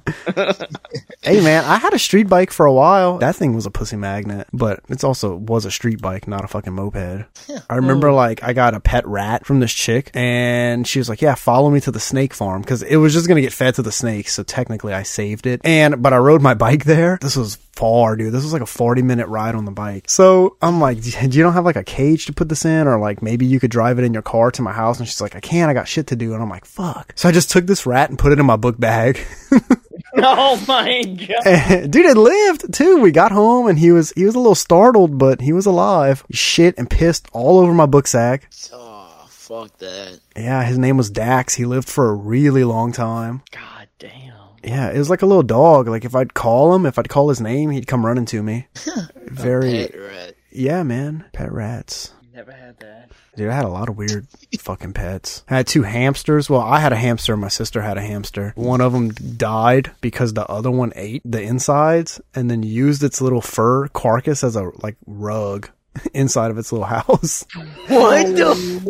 [1.21, 3.17] Hey man, I had a street bike for a while.
[3.17, 6.47] That thing was a pussy magnet, but it's also was a street bike, not a
[6.47, 7.25] fucking moped.
[7.67, 11.21] I remember like I got a pet rat from this chick, and she was like,
[11.23, 13.81] "Yeah, follow me to the snake farm," because it was just gonna get fed to
[13.81, 14.33] the snakes.
[14.33, 15.61] So technically, I saved it.
[15.63, 17.17] And but I rode my bike there.
[17.21, 18.31] This was far, dude.
[18.31, 20.07] This was like a forty minute ride on the bike.
[20.07, 22.99] So I'm like, "Do you don't have like a cage to put this in, or
[22.99, 25.35] like maybe you could drive it in your car to my house?" And she's like,
[25.35, 25.71] "I can't.
[25.71, 28.09] I got shit to do." And I'm like, "Fuck." So I just took this rat
[28.09, 29.19] and put it in my book bag.
[30.17, 31.43] oh my god.
[31.91, 32.97] Dude, it lived too.
[32.97, 36.23] We got home and he was he was a little startled, but he was alive.
[36.27, 38.49] He shit and pissed all over my book sack.
[38.71, 40.19] Oh, fuck that.
[40.35, 41.53] Yeah, his name was Dax.
[41.55, 43.41] He lived for a really long time.
[43.51, 44.33] God damn.
[44.63, 45.87] Yeah, it was like a little dog.
[45.87, 48.67] Like if I'd call him, if I'd call his name, he'd come running to me.
[49.25, 50.35] Very Pet rat.
[50.51, 51.25] yeah, man.
[51.33, 52.13] Pet rats.
[52.35, 53.11] Never had that.
[53.37, 54.27] Dude, I had a lot of weird
[54.59, 55.45] fucking pets.
[55.49, 56.49] I had two hamsters.
[56.49, 57.37] Well, I had a hamster.
[57.37, 58.51] My sister had a hamster.
[58.57, 63.21] One of them died because the other one ate the insides and then used its
[63.21, 65.69] little fur carcass as a like rug
[66.13, 67.45] inside of its little house.
[67.87, 68.81] What the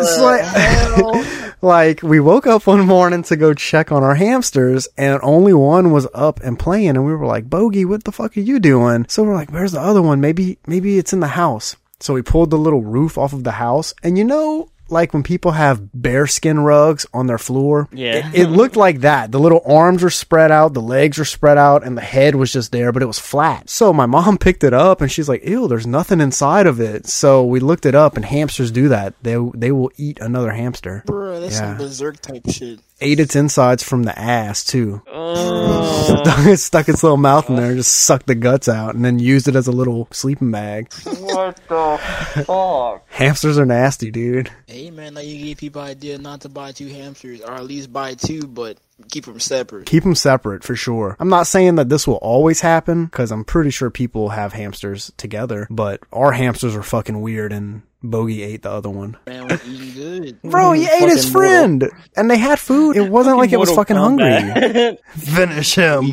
[0.00, 5.18] It's like, like we woke up one morning to go check on our hamsters and
[5.24, 8.40] only one was up and playing and we were like, Bogey, what the fuck are
[8.40, 9.06] you doing?
[9.08, 10.20] So we're like, where's the other one?
[10.20, 11.74] Maybe, maybe it's in the house.
[12.02, 15.22] So we pulled the little roof off of the house and you know, like when
[15.22, 17.88] people have bearskin rugs on their floor.
[17.92, 18.28] Yeah.
[18.34, 19.32] It, it looked like that.
[19.32, 22.52] The little arms were spread out, the legs were spread out, and the head was
[22.52, 23.70] just there, but it was flat.
[23.70, 27.06] So my mom picked it up and she's like, ew, there's nothing inside of it.
[27.06, 29.14] So we looked it up and hamsters do that.
[29.22, 31.04] They, they will eat another hamster.
[31.06, 31.60] Bro, that's Yeah.
[31.60, 32.80] some berserk type shit.
[33.02, 35.02] Ate its insides from the ass too.
[35.08, 39.04] Oh, it stuck its little mouth in there and just sucked the guts out and
[39.04, 40.92] then used it as a little sleeping bag.
[41.04, 43.04] what the fuck?
[43.10, 44.52] Hamsters are nasty, dude.
[44.68, 47.92] Hey man, now you give people idea not to buy two hamsters, or at least
[47.92, 48.78] buy two, but
[49.10, 49.86] keep them separate.
[49.86, 51.16] Keep them separate for sure.
[51.18, 55.10] I'm not saying that this will always happen because I'm pretty sure people have hamsters
[55.16, 59.16] together, but our hamsters are fucking weird and Bogey ate the other one.
[59.26, 60.42] Man was eating good.
[60.50, 62.96] Bro, he ate his Fucking friend and they had food.
[62.96, 64.98] It wasn't like it was Mortal fucking hungry.
[65.16, 66.12] Finish him.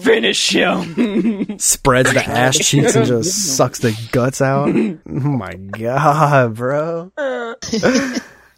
[0.00, 1.58] Finish him.
[1.58, 4.68] Spreads the ass cheeks and just sucks the guts out.
[4.68, 7.12] Oh my god, bro.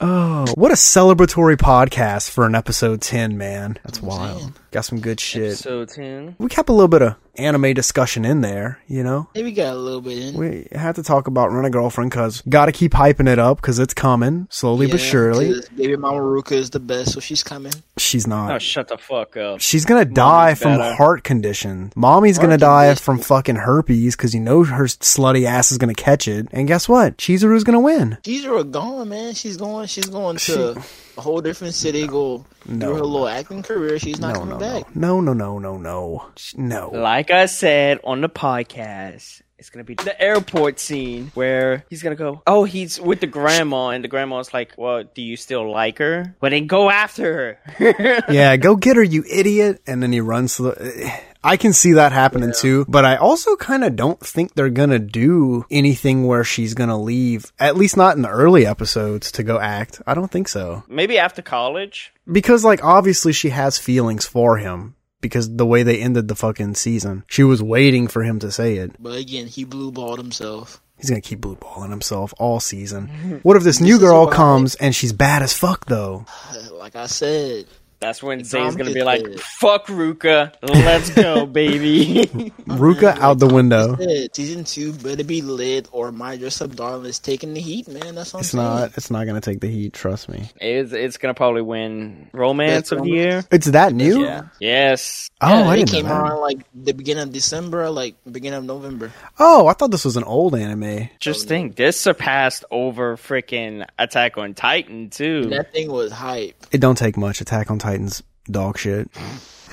[0.05, 3.79] Oh, what a celebratory podcast for an episode 10, man.
[3.85, 4.59] That's wild.
[4.73, 5.59] Got some good shit.
[5.59, 6.35] so ten.
[6.39, 9.29] We kept a little bit of anime discussion in there, you know?
[9.35, 10.35] Hey, we got a little bit in.
[10.35, 13.79] We had to talk about Rent a Girlfriend because gotta keep hyping it up because
[13.79, 15.47] it's coming slowly but surely.
[15.47, 15.61] surely.
[15.61, 17.73] 'cause Baby Mama Ruka is the best, so she's coming.
[17.99, 18.63] She's Oh, not.
[18.63, 19.61] shut the fuck up.
[19.61, 20.95] She's gonna die from better.
[20.95, 21.93] heart condition.
[21.95, 25.95] Mami's gonna Heart die from fucking herpes because you know her slutty ass is gonna
[25.95, 26.49] catch it.
[26.53, 27.19] And guess what?
[27.19, 28.17] Chizuru's gonna win.
[28.25, 29.35] She's are gone, man.
[29.35, 29.87] She's going.
[29.87, 30.83] She's going to
[31.19, 32.07] a whole different city.
[32.07, 32.87] Go No.
[32.87, 33.99] do her little acting career.
[33.99, 34.97] She's not No, coming no, back.
[34.97, 36.91] no, no, no, no, no, no.
[36.91, 42.17] Like I said on the podcast, it's gonna be the airport scene where he's gonna
[42.17, 42.43] go.
[42.49, 46.35] Oh, he's with the grandma, and the grandma's like, "Well, do you still like her?"
[46.41, 48.23] But then go after her.
[48.29, 49.81] Yeah, go get her, you idiot.
[49.87, 51.05] And then he runs to the.
[51.05, 54.69] Eh, I can see that happening too, but I also kind of don't think they're
[54.69, 59.45] gonna do anything where she's gonna leave, at least not in the early episodes, to
[59.45, 60.03] go act.
[60.09, 60.83] I don't think so.
[60.89, 62.13] Maybe after college.
[62.31, 64.97] Because, like, obviously she has feelings for him.
[65.23, 68.77] Because the way they ended the fucking season, she was waiting for him to say
[68.77, 69.03] it.
[69.03, 70.83] But again, he blue balled himself.
[70.99, 73.41] He's gonna keep blue balling himself all season.
[73.43, 76.27] What if this new girl comes and she's bad as fuck though?
[76.73, 77.67] Like I said,
[78.03, 79.41] That's when It's Zay's gonna be like, Kid.
[79.41, 82.27] "Fuck Ruka, let's go, baby."
[82.67, 83.97] Ruka out the window.
[84.33, 88.17] season two better be lit or my dress up darling is taking the heat, man.
[88.17, 88.81] That's what It's I'm saying.
[88.81, 88.91] not.
[88.97, 89.93] It's not gonna take the heat.
[89.93, 90.49] Trust me.
[90.61, 93.45] it's it's gonna probably win romance Best of the year.
[93.53, 94.25] It's that new.
[94.25, 94.43] Yeah.
[94.59, 95.31] Yes.
[95.41, 96.21] Oh, Yeah, I it didn't came know that.
[96.23, 99.13] around like the beginning of December, like beginning of November.
[99.39, 101.09] Oh, I thought this was an old anime.
[101.21, 105.47] Just think, this surpassed over freaking Attack on Titan too.
[105.51, 106.55] That thing was hype.
[106.73, 107.41] It don't take much.
[107.41, 109.11] Attack on Titan's dog shit.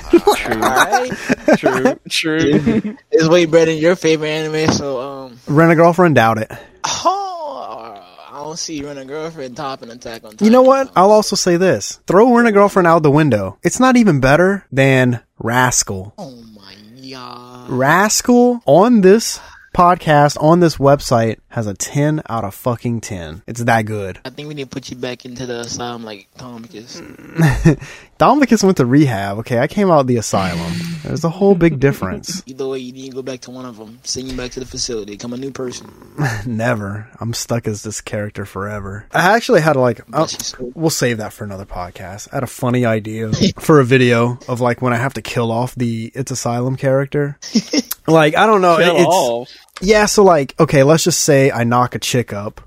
[0.10, 0.20] True,
[0.54, 1.12] Alright,
[1.58, 2.98] true, true.
[3.12, 4.72] it's way better than your favorite anime.
[4.74, 6.52] So um, Rent a girlfriend, doubt it.
[6.84, 8.02] oh,
[8.32, 10.46] I don't see Rent a Girlfriend topping Attack on Titan.
[10.46, 10.92] You know what?
[10.96, 13.58] I'll also say this: throw Rent a girlfriend out the window.
[13.64, 16.14] It's not even better than Rascal.
[16.18, 16.76] Oh my
[17.10, 17.70] god.
[17.70, 19.40] Rascal on this
[19.76, 23.44] podcast on this website has a 10 out of fucking 10.
[23.48, 24.20] It's that good.
[24.24, 27.02] I think we need to put you back into the asylum like Tomicus.
[28.20, 29.40] Dominikus went to rehab.
[29.40, 30.72] Okay, I came out of the asylum.
[31.04, 32.44] There's a whole big difference.
[32.48, 34.00] Either way, you need to go back to one of them.
[34.04, 35.14] Send you back to the facility.
[35.14, 35.92] Become a new person.
[36.46, 37.08] Never.
[37.20, 39.08] I'm stuck as this character forever.
[39.12, 40.72] I actually had like, Bless your soul.
[40.76, 42.28] we'll save that for another podcast.
[42.32, 45.52] I had a funny idea for a video of like when I have to kill
[45.52, 47.38] off the It's Asylum character.
[48.08, 48.78] Like, I don't know.
[48.78, 49.50] Kill it's, off.
[49.82, 52.62] Yeah, so like, okay, let's just say I knock a chick up.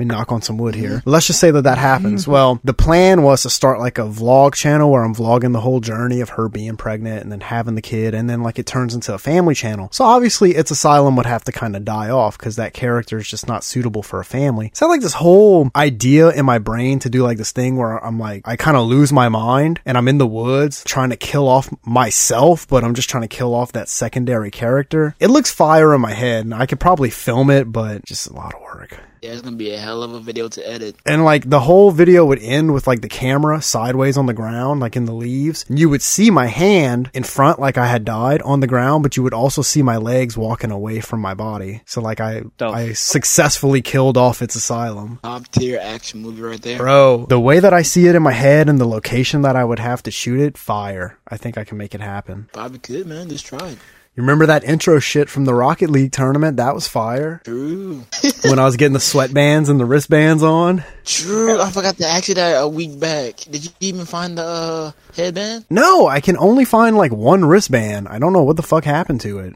[0.00, 1.02] Me knock on some wood here.
[1.04, 2.26] Let's just say that that happens.
[2.26, 5.80] Well, the plan was to start like a vlog channel where I'm vlogging the whole
[5.80, 8.94] journey of her being pregnant and then having the kid, and then like it turns
[8.94, 9.90] into a family channel.
[9.92, 13.28] So obviously, its asylum would have to kind of die off because that character is
[13.28, 14.70] just not suitable for a family.
[14.72, 17.76] So I had, like this whole idea in my brain to do like this thing
[17.76, 21.10] where I'm like, I kind of lose my mind and I'm in the woods trying
[21.10, 25.14] to kill off myself, but I'm just trying to kill off that secondary character.
[25.20, 28.32] It looks fire in my head and I could probably film it, but just a
[28.32, 28.98] lot of work.
[29.22, 30.96] Yeah, it's gonna be a hell of a video to edit.
[31.04, 34.80] And like the whole video would end with like the camera sideways on the ground,
[34.80, 35.66] like in the leaves.
[35.68, 39.02] And you would see my hand in front, like I had died on the ground,
[39.02, 41.82] but you would also see my legs walking away from my body.
[41.84, 42.74] So like I, Dope.
[42.74, 45.18] I successfully killed off its asylum.
[45.22, 46.78] Top tier action movie right there.
[46.78, 49.64] Bro, the way that I see it in my head and the location that I
[49.64, 51.18] would have to shoot it, fire.
[51.28, 52.48] I think I can make it happen.
[52.54, 53.28] Probably could, man.
[53.28, 53.78] Just try it.
[54.20, 56.58] Remember that intro shit from the Rocket League tournament?
[56.58, 57.40] That was fire.
[57.44, 58.04] True.
[58.44, 60.84] when I was getting the sweatbands and the wristbands on.
[61.06, 61.58] True.
[61.58, 63.36] I forgot to ask you that a week back.
[63.50, 65.64] Did you even find the uh, headband?
[65.70, 68.08] No, I can only find like one wristband.
[68.08, 69.54] I don't know what the fuck happened to it.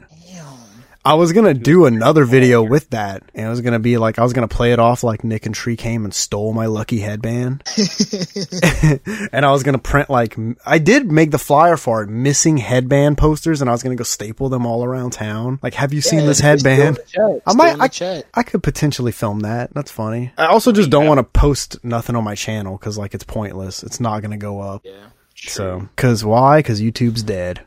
[1.05, 4.23] I was gonna do another video with that, and it was gonna be like I
[4.23, 7.61] was gonna play it off like Nick and Tree came and stole my lucky headband,
[9.31, 13.19] and I was gonna print like I did make the flyer for it, missing headband
[13.19, 15.59] posters, and I was gonna go staple them all around town.
[15.61, 16.99] Like, have you seen this it's still in headband?
[17.45, 18.23] I might, I.
[18.33, 19.75] I could potentially film that.
[19.75, 20.31] That's funny.
[20.39, 23.83] I also just don't want to post nothing on my channel because like it's pointless.
[23.83, 24.81] It's not gonna go up.
[24.83, 25.09] Yeah.
[25.35, 26.63] So, cause why?
[26.63, 27.61] Cause YouTube's dead.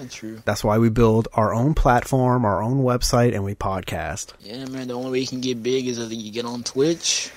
[0.00, 0.40] Ah, true.
[0.44, 4.32] That's why we build our own platform, our own website, and we podcast.
[4.40, 4.88] Yeah, man.
[4.88, 7.30] The only way you can get big is if you get on Twitch.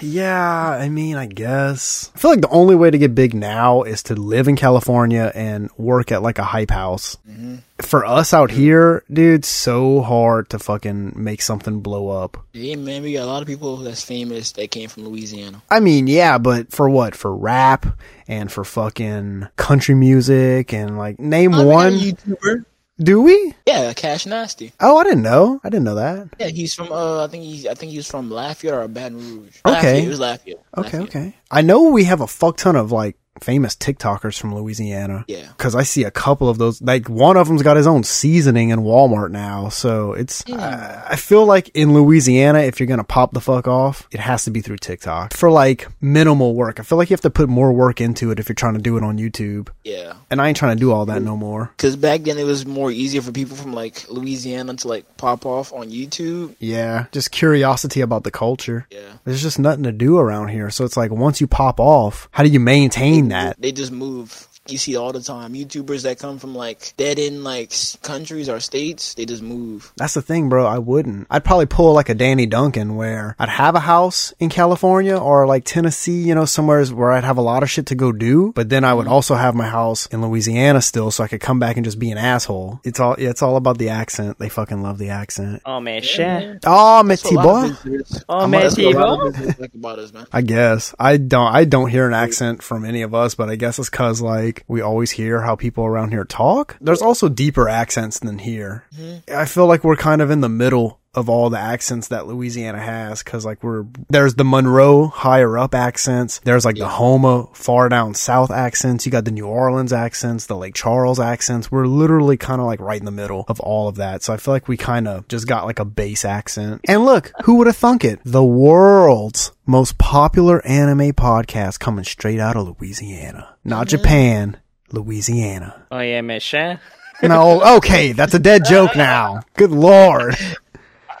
[0.00, 2.10] Yeah, I mean, I guess.
[2.14, 5.30] I feel like the only way to get big now is to live in California
[5.34, 7.16] and work at like a hype house.
[7.28, 7.56] Mm-hmm.
[7.78, 12.36] For us out here, dude, so hard to fucking make something blow up.
[12.52, 13.02] Yeah, man.
[13.02, 15.62] We got a lot of people that's famous that came from Louisiana.
[15.70, 17.14] I mean, yeah, but for what?
[17.14, 17.86] For rap
[18.28, 21.92] and for fucking country music and like name I mean, one.
[21.94, 22.64] YouTuber.
[23.02, 23.54] Do we?
[23.66, 24.72] Yeah, Cash Nasty.
[24.78, 25.58] Oh, I didn't know.
[25.64, 26.28] I didn't know that.
[26.38, 26.92] Yeah, he's from.
[26.92, 27.66] Uh, I think he's.
[27.66, 29.56] I think he's from Lafayette or Baton Rouge.
[29.64, 29.74] Okay.
[29.74, 30.04] Lafayette.
[30.04, 30.64] It was Lafayette.
[30.76, 31.16] Okay, Lafayette.
[31.16, 31.36] okay.
[31.50, 35.24] I know we have a fuck ton of like famous TikTokers from Louisiana.
[35.28, 35.48] Yeah.
[35.58, 38.70] Cause I see a couple of those, like one of them's got his own seasoning
[38.70, 39.68] in Walmart now.
[39.68, 43.66] So it's, I, I feel like in Louisiana, if you're going to pop the fuck
[43.68, 46.80] off, it has to be through TikTok for like minimal work.
[46.80, 48.80] I feel like you have to put more work into it if you're trying to
[48.80, 49.68] do it on YouTube.
[49.84, 50.14] Yeah.
[50.30, 51.70] And I ain't trying to do all that no more.
[51.76, 55.46] Because back then it was more easier for people from like Louisiana to like pop
[55.46, 56.54] off on YouTube.
[56.58, 57.06] Yeah.
[57.12, 58.86] Just curiosity about the culture.
[58.90, 59.18] Yeah.
[59.24, 60.70] There's just nothing to do around here.
[60.70, 63.58] So it's like once you pop off, how do you maintain that?
[63.58, 64.49] They just move.
[64.70, 65.54] You see all the time.
[65.54, 69.92] YouTubers that come from like dead end like countries or states, they just move.
[69.96, 70.66] That's the thing, bro.
[70.66, 71.26] I wouldn't.
[71.30, 75.46] I'd probably pull like a Danny Duncan where I'd have a house in California or
[75.46, 78.52] like Tennessee, you know, somewhere where I'd have a lot of shit to go do.
[78.54, 79.12] But then I would mm-hmm.
[79.12, 82.10] also have my house in Louisiana still so I could come back and just be
[82.10, 82.80] an asshole.
[82.84, 84.38] It's all, yeah, it's all about the accent.
[84.38, 85.62] They fucking love the accent.
[85.64, 86.60] Oh man, shit.
[86.64, 87.98] Oh, That's Métis what a lot boy.
[88.28, 89.28] Oh I'm man, that's what a lot Tibo.
[89.28, 90.26] of visitors like about us, man.
[90.32, 91.52] I guess I don't.
[91.52, 94.59] I don't hear an accent from any of us, but I guess it's because like
[94.68, 96.76] we always hear how people around here talk.
[96.80, 98.84] There's also deeper accents than here.
[98.96, 99.36] Mm-hmm.
[99.36, 102.78] I feel like we're kind of in the middle of all the accents that Louisiana
[102.78, 106.38] has, because like we're there's the Monroe higher up accents.
[106.44, 109.04] There's like the Houma far down south accents.
[109.04, 111.70] You got the New Orleans accents, the Lake Charles accents.
[111.70, 114.22] We're literally kind of like right in the middle of all of that.
[114.22, 116.82] So I feel like we kind of just got like a base accent.
[116.86, 118.20] And look, who would have thunk it?
[118.24, 123.49] The world's most popular anime podcast coming straight out of Louisiana.
[123.64, 124.56] Not Japan,
[124.92, 125.86] Louisiana.
[125.90, 126.78] Oh yeah, man, shit.
[127.22, 129.42] No, okay, that's a dead joke now.
[129.54, 130.36] Good lord.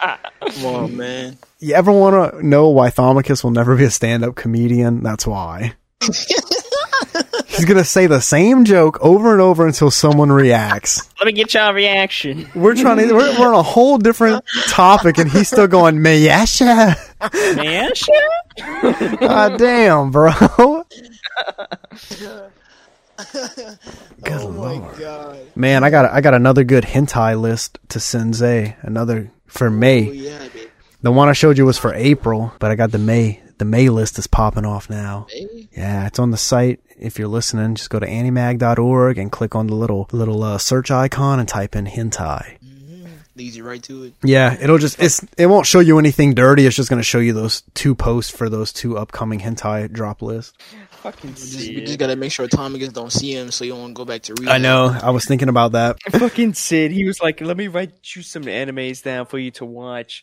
[0.00, 1.36] Come on, man.
[1.58, 5.02] You ever want to know why Thomicus will never be a stand-up comedian?
[5.02, 5.74] That's why.
[7.60, 11.08] He's gonna say the same joke over and over until someone reacts.
[11.18, 12.48] Let me get y'all a reaction.
[12.54, 16.96] We're trying to, we're, we're on a whole different topic and he's still going, Mayasha.
[17.56, 19.20] Man, shit.
[19.20, 20.84] God damn, bro.
[24.22, 24.98] Good oh my lord.
[24.98, 25.38] god.
[25.54, 28.76] Man, I got, I got another good hentai list to Sensei.
[28.82, 30.02] Another for Oh May.
[30.10, 30.48] yeah.
[31.02, 33.42] The one I showed you was for April, but I got the May.
[33.58, 35.26] The May list is popping off now.
[35.30, 36.80] Hey, Yeah, it's on the site.
[37.00, 40.90] If you're listening, just go to animag.org and click on the little little uh, search
[40.90, 42.58] icon and type in hentai.
[43.34, 44.14] leads you right to it.
[44.22, 46.66] Yeah, it'll just it's it won't show you anything dirty.
[46.66, 50.20] It's just going to show you those two posts for those two upcoming hentai drop
[50.20, 50.52] lists.
[50.90, 54.04] Fucking Just, we just gotta make sure Tomicus don't see him, so you won't go
[54.04, 54.50] back to read.
[54.50, 54.94] I know.
[55.02, 55.96] I was thinking about that.
[56.10, 56.90] Fucking Sid.
[56.90, 60.22] He was like, "Let me write you some animes down for you to watch."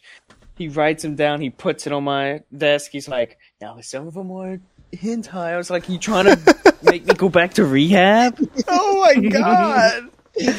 [0.56, 1.42] He writes them down.
[1.42, 2.92] He puts it on my desk.
[2.92, 4.60] He's like, "Now some of them are
[4.94, 9.30] hentai." I was like, "You trying to make me go back to rehab?" Oh my
[9.30, 10.10] god.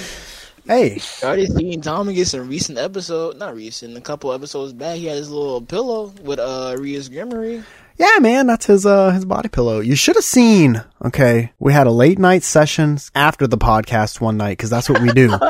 [0.66, 4.96] hey, I already seen Tomicus in recent episode, not recent, a couple episodes back.
[4.96, 7.64] He had his little pillow with uh Rias Gremory.
[7.96, 9.80] Yeah, man, that's his uh his body pillow.
[9.80, 10.82] You should have seen.
[11.04, 15.02] Okay, we had a late night session after the podcast one night because that's what
[15.02, 15.36] we do.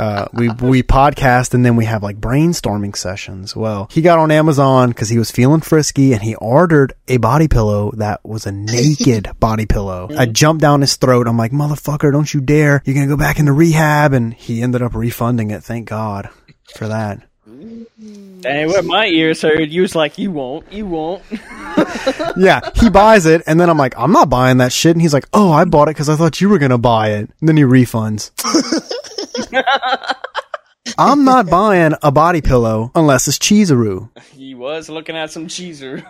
[0.00, 3.54] uh, we we podcast and then we have like brainstorming sessions.
[3.54, 7.48] Well, he got on Amazon because he was feeling frisky and he ordered a body
[7.48, 10.08] pillow that was a naked body pillow.
[10.16, 11.28] I jumped down his throat.
[11.28, 12.80] I'm like, motherfucker, don't you dare!
[12.86, 14.14] You're gonna go back into rehab.
[14.14, 15.62] And he ended up refunding it.
[15.62, 16.30] Thank God
[16.74, 17.20] for that.
[17.46, 21.22] And what my ears heard, you was like, you won't, you won't.
[22.36, 24.92] Yeah, he buys it, and then I'm like, I'm not buying that shit.
[24.92, 27.30] And he's like, Oh, I bought it because I thought you were gonna buy it.
[27.40, 28.30] And then he refunds.
[30.98, 34.08] I'm not buying a body pillow unless it's Chizuru.
[34.32, 36.02] he was looking at some cheeser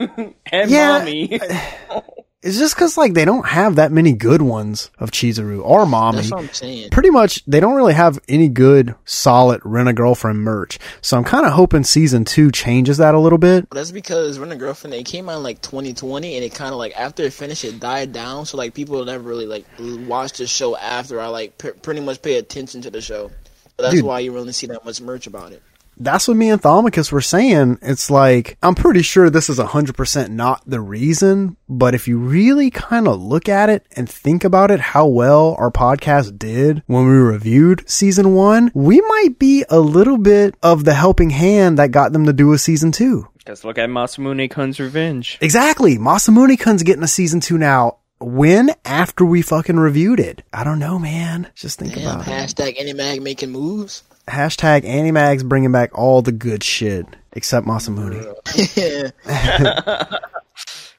[0.53, 1.01] and Yeah.
[1.05, 2.03] Mami.
[2.43, 6.15] It's just because like they don't have that many good ones of Chizuru or Mami.
[6.15, 6.89] That's what I'm saying.
[6.91, 10.79] Pretty much, they don't really have any good, solid rent a girlfriend merch.
[11.03, 13.69] So I'm kind of hoping season two changes that a little bit.
[13.71, 16.79] That's because Rent a Girlfriend it came out in like 2020 and it kind of
[16.79, 19.67] like after it finished it died down so like people never really like
[20.09, 23.29] watch the show after I like p- pretty much pay attention to the show.
[23.77, 24.05] So that's Dude.
[24.05, 25.63] why you really see that much merch about it.
[26.03, 27.79] That's what me and Thomicus were saying.
[27.83, 32.71] It's like, I'm pretty sure this is 100% not the reason, but if you really
[32.71, 37.07] kind of look at it and think about it, how well our podcast did when
[37.07, 41.91] we reviewed season one, we might be a little bit of the helping hand that
[41.91, 43.29] got them to do a season two.
[43.47, 45.37] Just look at Masamune Kun's Revenge.
[45.43, 45.99] Exactly.
[45.99, 47.99] Masamune Kun's getting a season two now.
[48.21, 48.71] When?
[48.87, 50.43] After we fucking reviewed it.
[50.53, 51.51] I don't know, man.
[51.55, 52.31] Just think Damn, about it.
[52.31, 54.03] hashtag Animag making moves.
[54.31, 57.07] Hashtag Animags bringing back all the good shit.
[57.33, 58.25] Except Masamune.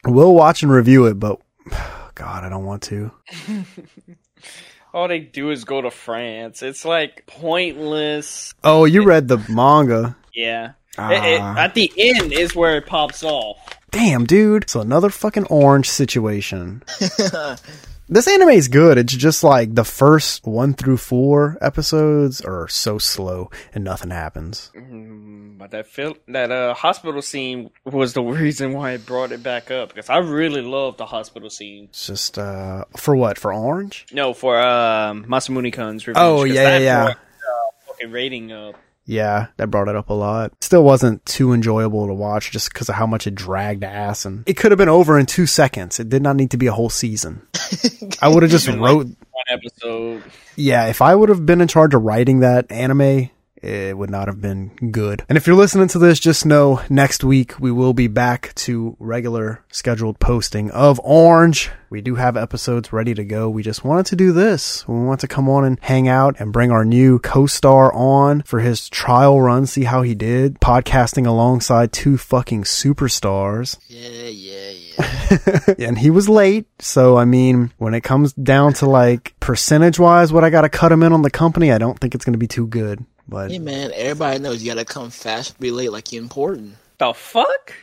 [0.03, 1.39] We'll watch and review it, but
[2.15, 3.11] God, I don't want to.
[4.93, 6.63] All they do is go to France.
[6.63, 8.53] It's like pointless.
[8.63, 10.17] Oh, you read the manga.
[10.33, 10.71] Yeah.
[10.97, 11.55] It- it- Ah.
[11.57, 13.57] at the end is where it pops off.
[13.91, 14.69] Damn, dude.
[14.69, 16.81] So another fucking orange situation.
[18.11, 18.97] This anime is good.
[18.97, 24.69] It's just like the first one through four episodes are so slow and nothing happens.
[24.75, 29.71] But that fil- that uh, hospital scene was the reason why I brought it back
[29.71, 31.85] up because I really love the hospital scene.
[31.85, 33.37] It's just uh for what?
[33.37, 34.07] For orange?
[34.11, 36.21] No, for um, Masamune Kun's Revenge.
[36.21, 37.03] Oh yeah, yeah, yeah.
[37.05, 38.75] brought, uh, fucking rating up.
[39.11, 40.53] Yeah, that brought it up a lot.
[40.61, 44.47] Still wasn't too enjoyable to watch just because of how much it dragged ass and
[44.47, 45.99] it could have been over in two seconds.
[45.99, 47.45] It did not need to be a whole season.
[48.21, 50.23] I would have just wrote One episode.
[50.55, 53.29] Yeah, if I would have been in charge of writing that anime,
[53.61, 55.23] it would not have been good.
[55.29, 58.95] And if you're listening to this, just know next week we will be back to
[58.99, 61.69] regular scheduled posting of Orange.
[61.89, 63.49] We do have episodes ready to go.
[63.49, 64.87] We just wanted to do this.
[64.87, 68.61] We want to come on and hang out and bring our new co-star on for
[68.61, 73.77] his trial run, see how he did, podcasting alongside two fucking superstars.
[73.87, 75.73] yeah, yeah, yeah.
[75.87, 76.65] and he was late.
[76.79, 80.69] So, I mean, when it comes down to like percentage wise, what I got to
[80.69, 83.05] cut him in on the company, I don't think it's going to be too good.
[83.31, 86.75] But Hey man, everybody knows you gotta come fast, be late, like you're important.
[86.97, 87.73] The fuck?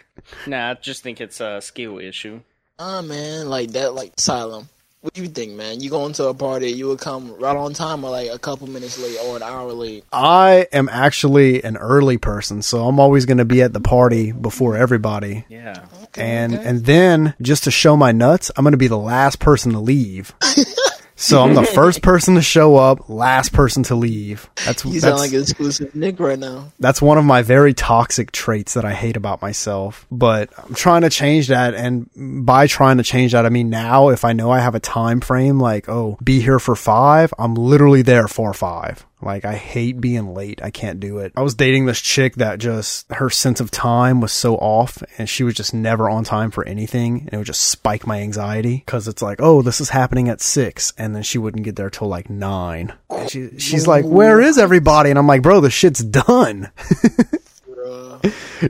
[0.47, 2.41] Nah, I just think it's a skill issue.
[2.79, 4.69] Ah man, like that, like Asylum.
[5.01, 5.81] What do you think, man?
[5.81, 8.67] You go into a party, you would come right on time, or like a couple
[8.67, 10.05] minutes late, or an hour late.
[10.13, 14.33] I am actually an early person, so I'm always going to be at the party
[14.33, 15.47] before everybody.
[15.49, 15.87] Yeah.
[16.15, 19.73] And and then just to show my nuts, I'm going to be the last person
[19.73, 20.35] to leave.
[21.21, 24.49] so I'm the first person to show up, last person to leave.
[24.65, 26.73] That's You that's, sound like an exclusive Nick right now.
[26.79, 30.07] that's one of my very toxic traits that I hate about myself.
[30.11, 32.09] But I'm trying to change that and
[32.47, 35.21] by trying to change that I mean now if I know I have a time
[35.21, 39.05] frame like, oh, be here for 5, I'm literally there for 5.
[39.21, 40.61] Like I hate being late.
[40.63, 41.33] I can't do it.
[41.37, 45.29] I was dating this chick that just her sense of time was so off and
[45.29, 48.85] she was just never on time for anything and it would just spike my anxiety
[48.87, 51.91] cuz it's like, "Oh, this is happening at 6." And then she wouldn't get there
[51.91, 52.93] till like 9.
[53.11, 56.71] And she she's like, "Where is everybody?" And I'm like, "Bro, the shit's done."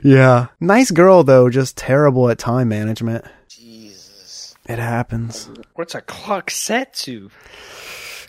[0.03, 0.47] Yeah.
[0.59, 3.25] Nice girl though, just terrible at time management.
[3.47, 4.55] Jesus.
[4.67, 5.49] It happens.
[5.75, 7.31] What's a clock set to?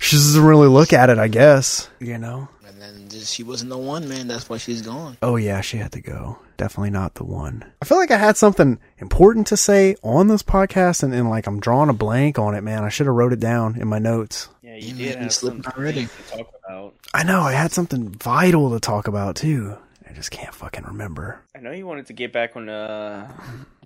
[0.01, 1.89] She doesn't really look at it, I guess.
[2.01, 2.49] You know?
[2.67, 4.27] And then she wasn't the one, man.
[4.29, 5.17] That's why she's gone.
[5.23, 6.39] Oh yeah, she had to go.
[6.57, 7.65] Definitely not the one.
[7.81, 11.47] I feel like I had something important to say on this podcast and, and like
[11.47, 12.85] I'm drawing a blank on it, man.
[12.85, 14.49] I should have wrote it down in my notes.
[14.63, 16.07] Yeah, you You did made me have slip already.
[16.07, 16.95] to talk about.
[17.15, 19.77] I know, I had something vital to talk about too.
[20.09, 21.41] I just can't fucking remember.
[21.55, 23.31] I know you wanted to get back on uh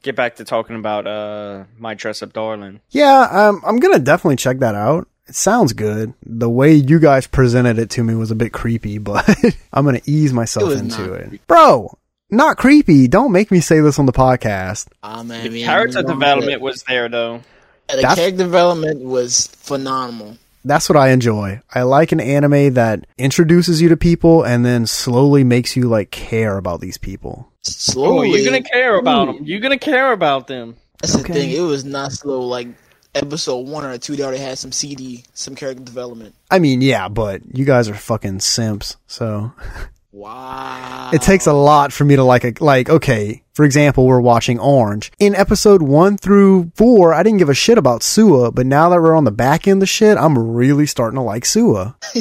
[0.03, 2.81] get back to talking about uh my dress up darling.
[2.91, 5.09] Yeah, um, I'm gonna definitely check that out.
[5.27, 6.13] It sounds good.
[6.25, 9.27] The way you guys presented it to me was a bit creepy, but
[9.73, 11.29] I'm gonna ease myself It into it.
[11.29, 11.41] creepy.
[11.47, 11.97] Bro,
[12.31, 13.09] not creepy.
[13.09, 14.89] Don't make me say this on the podcast.
[15.03, 17.41] Ah man, The we character development was there though.
[17.89, 20.37] Yeah, the That's- character development was phenomenal.
[20.67, 21.61] That's what I enjoy.
[21.75, 26.11] I like an anime that introduces you to people and then slowly makes you like
[26.11, 27.49] care about these people.
[27.63, 29.39] Slowly, you're gonna care about them.
[29.45, 30.77] You're gonna care about them.
[31.03, 31.33] That's Okay.
[31.33, 31.51] the thing.
[31.51, 32.41] It was not slow.
[32.47, 32.69] Like
[33.15, 36.35] episode one or two, they already had some CD, some character development.
[36.51, 39.53] I mean, yeah, but you guys are fucking simps, so
[40.13, 41.11] Wow.
[41.13, 44.59] it takes a lot for me to like a like okay for example we're watching
[44.59, 48.89] orange in episode one through four i didn't give a shit about sua but now
[48.89, 51.97] that we're on the back end of the shit i'm really starting to like sua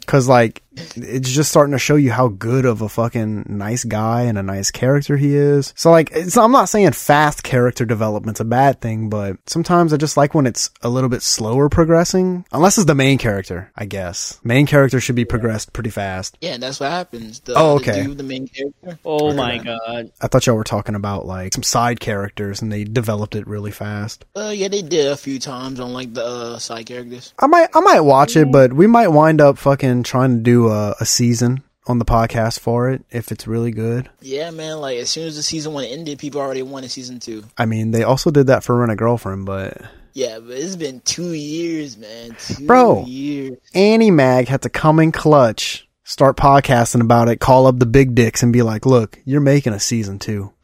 [0.00, 0.62] because like
[0.96, 4.42] it's just starting to show you how good of a fucking nice guy and a
[4.42, 8.80] nice character he is so like it's, i'm not saying fast character development's a bad
[8.80, 12.86] thing but sometimes i just like when it's a little bit slower progressing unless it's
[12.86, 16.90] the main character i guess main character should be progressed pretty fast Yeah, that's what
[16.90, 17.40] happens.
[17.40, 18.04] The, Oh, the okay.
[18.04, 18.98] dude, the main character.
[19.04, 20.10] Oh my god.
[20.20, 23.70] I thought y'all were talking about like some side characters and they developed it really
[23.70, 24.24] fast.
[24.34, 27.34] Uh, yeah, they did a few times on like the uh, side characters.
[27.38, 30.68] I might I might watch it, but we might wind up fucking trying to do
[30.68, 34.08] a, a season on the podcast for it if it's really good.
[34.22, 34.78] Yeah, man.
[34.78, 37.44] Like as soon as the season one ended, people already wanted season two.
[37.58, 39.76] I mean, they also did that for Rent a Girlfriend, but
[40.14, 42.34] Yeah, but it's been two years, man.
[42.38, 43.04] Two Bro.
[43.04, 43.58] years.
[43.74, 48.42] Animag had to come in clutch, start podcasting about it, call up the big dicks
[48.42, 50.52] and be like, "Look, you're making a season 2.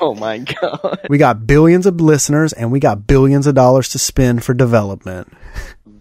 [0.00, 1.06] Oh my god.
[1.08, 5.32] We got billions of listeners and we got billions of dollars to spend for development.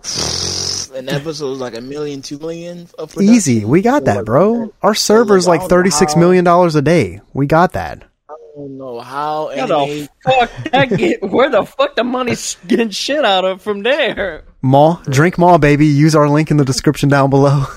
[0.95, 2.87] An episode was like a million, two million.
[2.97, 3.23] Of production.
[3.35, 3.63] Easy.
[3.63, 4.73] We got that, bro.
[4.81, 7.21] Our server's I like don't know $36 how- million dollars a day.
[7.33, 8.03] We got that.
[8.29, 11.21] I don't know how How the fuck that get?
[11.21, 14.43] Where the fuck the money's getting shit out of from there?
[14.63, 15.85] Maw, drink Maw, baby.
[15.85, 17.65] Use our link in the description down below.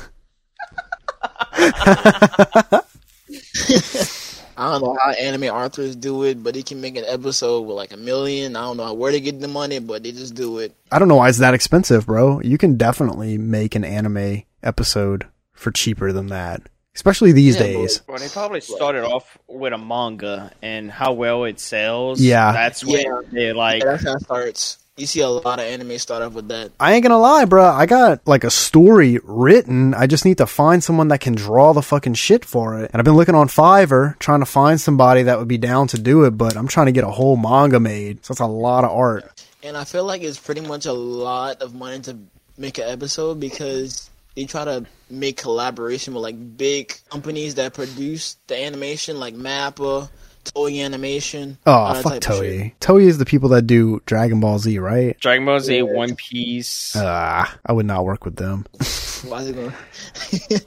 [4.56, 7.76] I don't know how anime authors do it, but they can make an episode with
[7.76, 8.54] like a million.
[8.56, 10.74] I don't know where they get the money, but they just do it.
[10.92, 12.40] I don't know why it's that expensive, bro.
[12.40, 16.62] You can definitely make an anime episode for cheaper than that,
[16.94, 18.02] especially these Yeah, days.
[18.06, 22.20] Well, they probably started off with a manga and how well it sells.
[22.20, 22.52] Yeah.
[22.52, 23.20] that's when Yeah.
[23.32, 23.82] they like.
[23.82, 24.78] Yeah, that's how it starts.
[24.96, 26.70] You see a lot of anime start off with that.
[26.78, 27.64] I ain't gonna lie, bro.
[27.64, 29.92] I got like a story written.
[29.92, 32.92] I just need to find someone that can draw the fucking shit for it.
[32.92, 35.98] And I've been looking on Fiverr trying to find somebody that would be down to
[35.98, 38.24] do it, but I'm trying to get a whole manga made.
[38.24, 39.44] So that's a lot of art.
[39.64, 42.16] And I feel like it's pretty much a lot of money to
[42.56, 48.36] make an episode because they try to make collaboration with like big companies that produce
[48.46, 50.08] the animation, like Mappa,
[50.44, 51.58] Toei Animation.
[51.66, 52.40] Oh, that fuck type of.
[52.42, 52.72] Toei.
[52.80, 55.18] Toei is the people that do Dragon Ball Z, right?
[55.20, 56.94] Dragon Ball Z, One Piece.
[56.96, 58.66] Ah, I would not work with them.
[59.24, 59.72] Why is it going?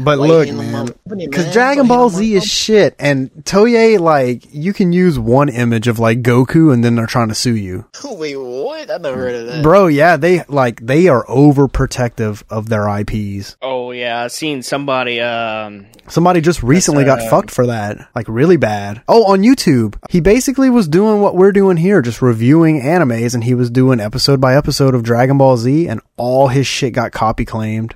[0.00, 1.52] But Why look, you hating on man, because?
[1.52, 5.98] Dragon Why Ball Z is shit, and Toei like you can use one image of
[5.98, 8.90] like Goku, and then they're trying to sue you, Wait, what?
[8.90, 9.62] I never heard of that.
[9.62, 9.88] bro.
[9.88, 13.56] Yeah, they like they are overprotective of their IPs.
[13.60, 15.20] Oh yeah, I seen somebody.
[15.20, 19.02] Um, Somebody just recently got uh, fucked for that, like really bad.
[19.08, 23.44] Oh, on YouTube, he basically was doing what we're doing here, just reviewing animes, and
[23.44, 27.12] he was doing episode by episode of Dragon Ball Z, and all his shit got
[27.12, 27.94] copy claimed.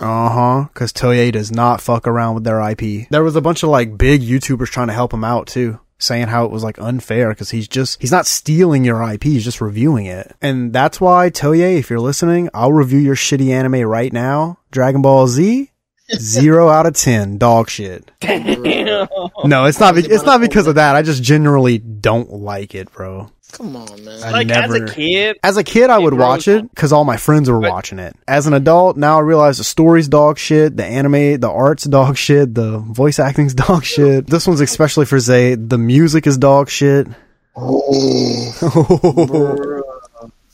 [0.00, 0.68] Uh huh.
[0.72, 3.08] Because Toei does not fuck around with their IP.
[3.10, 6.28] There was a bunch of like big YouTubers trying to help him out too, saying
[6.28, 9.60] how it was like unfair because he's just he's not stealing your IP, he's just
[9.60, 10.34] reviewing it.
[10.40, 14.58] And that's why Toei, if you're listening, I'll review your shitty anime right now.
[14.70, 15.69] Dragon Ball Z,
[16.16, 18.10] zero out of ten, dog shit.
[18.22, 19.94] No, it's not.
[19.94, 20.96] Be- it's not because of that.
[20.96, 23.30] I just generally don't like it, bro.
[23.52, 24.22] Come on, man.
[24.22, 27.04] I like never- as a kid, As a kid, I would watch it because all
[27.04, 28.14] my friends were But- watching it.
[28.28, 32.16] As an adult, now I realize the story's dog shit, the anime, the art's dog
[32.16, 34.28] shit, the voice acting's dog shit.
[34.28, 35.68] This one's especially for Xae.
[35.68, 37.08] The music is dog shit.
[37.56, 39.80] Oh.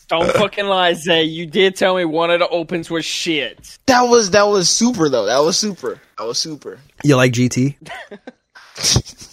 [0.09, 0.33] don't uh.
[0.39, 1.31] fucking lie, Xae.
[1.31, 3.79] You did tell me one of the opens was shit.
[3.87, 5.27] That was that was super though.
[5.27, 6.01] That was super.
[6.19, 6.79] That was super.
[7.05, 7.77] you like GT?
[8.77, 9.33] GT,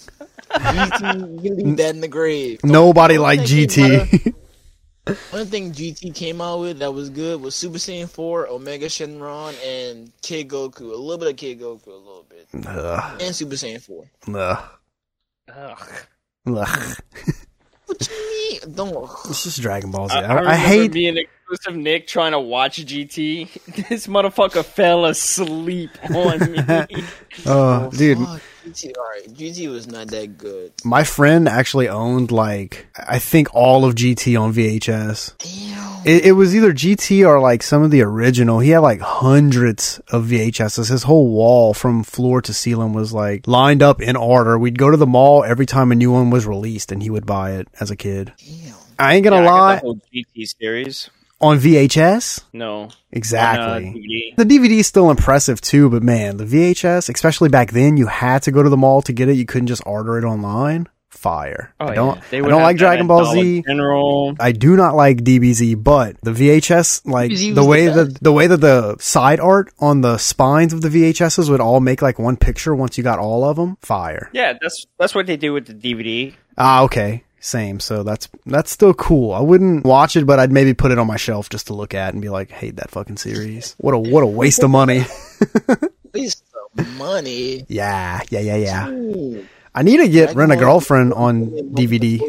[1.43, 2.63] you leave that in the grave.
[2.63, 4.27] Nobody One liked thing GT.
[4.27, 4.33] of-
[5.31, 9.53] One thing GT came out with that was good was Super Saiyan 4, Omega Shenron,
[9.65, 10.93] and Kid Goku.
[10.93, 13.21] A little bit of Kid Goku, a little bit, Ugh.
[13.21, 14.05] and Super Saiyan 4.
[14.33, 14.63] Ugh.
[15.53, 15.89] Ugh.
[16.47, 16.95] Ugh.
[17.99, 18.75] What you mean?
[18.75, 19.09] Don't.
[19.29, 20.15] It's just Dragon Ball Z.
[20.15, 20.91] I, I, I I hate.
[20.91, 23.49] being exclusive Nick trying to watch GT.
[23.89, 27.03] This motherfucker fell asleep on me.
[27.45, 30.71] Oh, dude, oh, Fuck, GT, alright, GT was not that good.
[30.85, 35.37] my friend actually owned like I think all of GT on VHS.
[35.37, 35.93] Damn.
[36.05, 38.59] It, it was either GT or like some of the original.
[38.59, 40.89] He had like hundreds of VHSs.
[40.89, 44.57] His whole wall from floor to ceiling was like lined up in order.
[44.57, 47.25] We'd go to the mall every time a new one was released and he would
[47.25, 48.33] buy it as a kid.
[48.37, 48.75] Damn.
[48.99, 49.75] I ain't gonna Yeah, I got lie.
[49.75, 51.09] the whole GT series.
[51.43, 52.43] On VHS?
[52.53, 52.89] No.
[53.11, 53.63] Exactly.
[53.87, 54.35] On, uh, DVD.
[54.37, 58.41] The DVD is still impressive too, but man, the VHS, especially back then, you had
[58.43, 59.35] to go to the mall to get it.
[59.35, 60.87] You couldn't just order it online.
[61.09, 61.73] Fire.
[61.79, 62.15] Oh, I don't.
[62.17, 62.23] yeah.
[62.31, 63.63] They I don't like Dragon Ball Dollar Z.
[63.67, 64.35] General.
[64.39, 68.23] I do not like DBZ, but the VHS, like DBZ the way the that best.
[68.23, 72.01] the way that the side art on the spines of the VHSs would all make
[72.01, 73.77] like one picture once you got all of them.
[73.81, 74.29] Fire.
[74.33, 76.33] Yeah, that's that's what they do with the DVD.
[76.57, 77.23] Ah, okay.
[77.45, 77.81] Same.
[77.81, 79.33] So that's that's still cool.
[79.33, 81.93] I wouldn't watch it, but I'd maybe put it on my shelf just to look
[81.93, 83.75] at and be like, hate that fucking series.
[83.79, 85.03] What a what a waste of money.
[86.13, 86.43] Waste
[86.77, 87.65] of money.
[87.67, 88.89] yeah, yeah, yeah, yeah.
[88.89, 89.45] Ooh.
[89.75, 92.19] I need to get Dragon Rent a Girlfriend on DVD.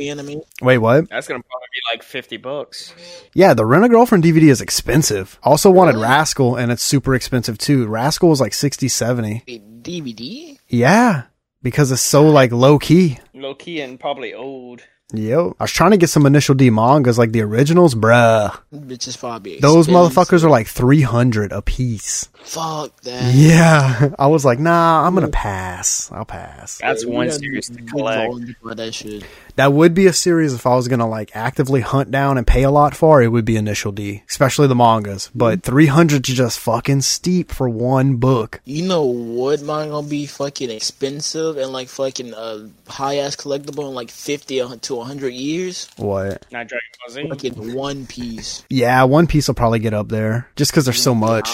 [0.62, 1.08] Wait, what?
[1.10, 2.94] That's gonna probably be like fifty bucks.
[3.34, 5.38] Yeah, the Rent a Girlfriend DVD is expensive.
[5.42, 6.06] Also wanted Really?
[6.06, 7.86] Rascal, and it's super expensive too.
[7.86, 9.44] Rascal is like 60, 70.
[9.46, 10.58] Wait, DVD?
[10.68, 11.24] Yeah,
[11.62, 13.18] because it's so like low key.
[13.34, 14.80] Low key and probably old.
[15.12, 18.59] Yo, I was trying to get some initial D mangas like the originals, bruh.
[18.74, 20.16] Bitch is probably Those expensive.
[20.16, 22.30] motherfuckers are like 300 a piece.
[22.42, 23.34] Fuck that.
[23.34, 26.11] Yeah, I was like, nah, I'm gonna pass.
[26.11, 26.78] I'll pass.
[26.78, 28.32] That's Yeah, one series to collect.
[28.64, 29.24] that.
[29.57, 32.62] That would be a series if I was gonna like actively hunt down and pay
[32.62, 33.22] a lot for.
[33.22, 35.30] It would be Initial D, especially the mangas.
[35.34, 38.61] But 300 is just fucking steep for one book.
[38.64, 43.86] You know what mine gonna be fucking expensive and like fucking uh, high ass collectible
[43.88, 44.59] in like fifty
[44.97, 45.88] to hundred years?
[45.97, 46.47] What?
[46.53, 47.28] Not Dragon Ball Z.
[47.28, 48.64] Fucking One Piece.
[48.68, 51.51] Yeah, One Piece will probably get up there just because there's so much.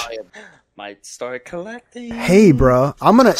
[0.76, 2.10] Might start collecting.
[2.10, 3.34] Hey, bro, I'm gonna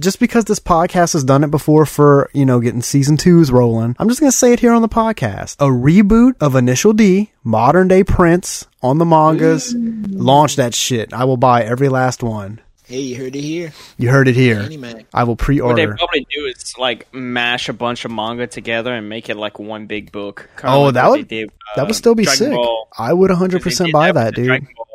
[0.00, 3.94] just because this podcast has done it before for you know getting season twos rolling.
[4.00, 7.86] I'm just gonna say it here on the podcast: a reboot of Initial D, modern
[7.86, 9.72] day Prince on the mangas.
[9.72, 10.06] Mm.
[10.10, 11.12] Launch that shit.
[11.12, 12.60] I will buy every last one.
[12.90, 13.72] Hey, you heard it here.
[13.98, 14.58] You heard it here.
[14.62, 15.04] Anime.
[15.14, 15.90] I will pre-order.
[15.90, 19.36] What they probably do is like mash a bunch of manga together and make it
[19.36, 20.48] like one big book.
[20.56, 22.52] Kinda Oh, like that would- they did, that uh, would still be Dragon sick.
[22.52, 22.88] Ball.
[22.98, 24.46] I would 100 percent buy with that, dude.
[24.46, 24.86] Dragon Ball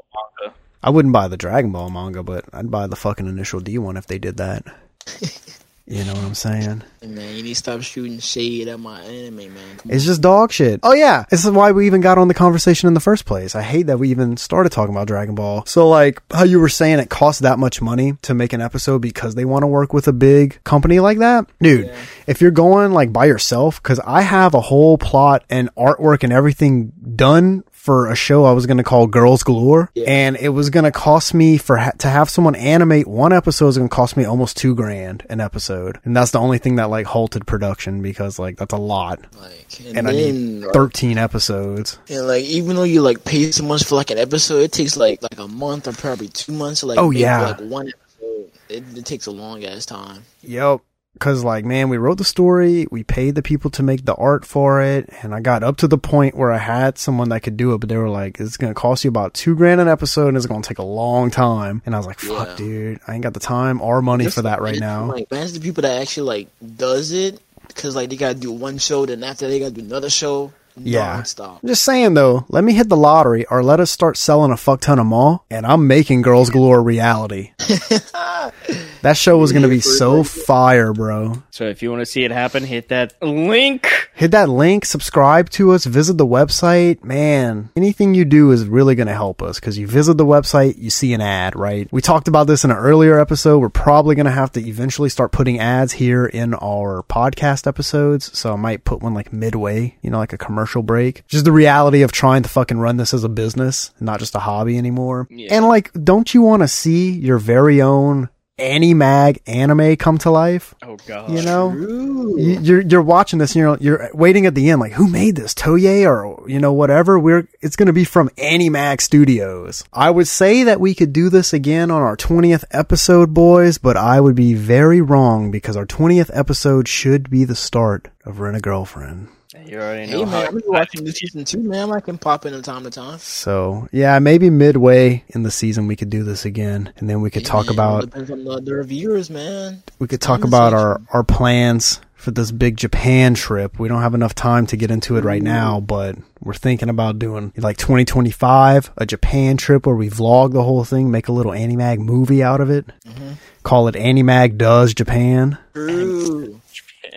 [0.42, 0.56] manga.
[0.84, 3.96] I wouldn't buy the Dragon Ball manga, but I'd buy the fucking Initial D one
[3.96, 4.66] if they did that.
[5.88, 6.82] you know what I'm saying?
[7.04, 9.78] Man, you need to stop shooting shade at my anime, man.
[9.78, 10.80] Come It's just dog shit.
[10.82, 13.54] Oh yeah, this is why we even got on the conversation in the first place.
[13.54, 15.64] I hate that we even started talking about Dragon Ball.
[15.68, 19.04] So like how you were saying it costs that much money to make an episode
[19.04, 21.46] because they want to work with a big company like that.
[21.62, 21.94] Dude,
[22.26, 26.34] if you're going like by yourself cuz I have a whole plot and artwork and
[26.34, 30.72] everything done for a show I was going to call Girls Galore and it was
[30.72, 33.96] going to cost me for ha- to have someone animate one episode is going to
[33.96, 36.00] cost me almost 2 grand an episode.
[36.04, 39.20] And that's the only thing that like halted production because like that's a lot.
[39.40, 42.00] Like, and, and I then, need 13 episodes.
[42.10, 44.98] and like, even though you like pay so much for like an episode, it takes
[44.98, 46.98] like like a month or probably two months to like.
[46.98, 47.50] Oh, yeah.
[47.50, 48.52] like one episode.
[48.68, 50.24] It, it takes a long ass time.
[50.42, 50.82] Yep.
[51.20, 54.46] Cause like, man, we wrote the story, we paid the people to make the art
[54.46, 57.56] for it, and I got up to the point where I had someone that could
[57.58, 60.28] do it, but they were like, it's gonna cost you about two grand an episode
[60.30, 61.82] and it's gonna take a long time.
[61.86, 62.56] And I was like, fuck, Yeah.
[62.58, 65.06] dude, I ain't got the time or money for that right now.
[65.12, 67.40] Like, imagine the people that actually like does it
[67.70, 70.52] because like they gotta do one show, then after they gotta do another show.
[70.78, 71.24] Yeah.
[71.24, 71.60] Stop.
[71.64, 74.58] I'm just saying though, let me hit the lottery or let us start selling a
[74.58, 77.52] fuck ton of mall and I'm making Girls Galore reality.
[79.02, 81.44] that show was gonna be so fire, bro.
[81.56, 84.10] So if you want to see it happen, hit that link.
[84.14, 87.02] hit that link, subscribe to us, visit the website.
[87.02, 90.78] Man, anything you do is really going to help us because you visit the website,
[90.78, 91.88] you see an ad, right?
[91.94, 93.60] We talked about this in an earlier episode.
[93.60, 98.38] We're probably going to have to eventually start putting ads here in our podcast episodes.
[98.38, 101.26] So I might put one like midway, you know, like a commercial break.
[101.28, 104.40] Just the reality of trying to fucking run this as a business, not just a
[104.40, 105.28] hobby anymore.
[105.30, 105.56] Yeah.
[105.56, 110.74] And like, don't you want to see your very own Animag anime come to life?
[110.82, 111.30] Oh god.
[111.30, 111.74] You know?
[111.74, 115.36] You- you're you're watching this and you're you're waiting at the end like who made
[115.36, 119.84] this Toei or you know whatever we're it's going to be from Animag Studios.
[119.92, 123.98] I would say that we could do this again on our 20th episode boys, but
[123.98, 128.56] I would be very wrong because our 20th episode should be the start of Rent
[128.56, 129.28] a Girlfriend.
[129.66, 130.48] You already Hey know man.
[130.48, 131.92] I'm watching the season two, man.
[131.92, 133.18] I can pop in from time to time.
[133.20, 137.30] So, yeah, maybe midway in the season we could do this again and then we
[137.30, 139.84] could Hey, talk man, about depends on the, the reviewers, man.
[140.00, 143.78] we could talk about our, our plans for this big Japan trip.
[143.80, 147.20] We don't have enough time to get into it right now, but we're thinking about
[147.20, 151.52] doing like 2025, a Japan trip where we vlog the whole thing, make a little
[151.52, 152.88] Animag movie out of it.
[153.08, 153.34] Mm-hmm.
[153.64, 155.58] Call it Animag Does Japan.
[155.74, 156.55] True.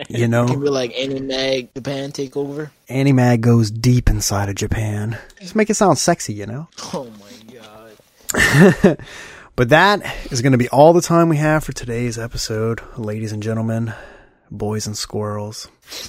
[0.08, 2.70] You know, Can know, be like Animag Japan takeover.
[2.88, 5.18] Animag goes deep inside of Japan.
[5.40, 6.68] Just make it sound sexy, you know?
[6.94, 7.32] Oh my
[8.84, 8.98] god.
[9.58, 13.32] But that is going to be all the time we have for today's episode, ladies
[13.32, 13.92] and gentlemen,
[14.52, 15.68] boys and squirrels.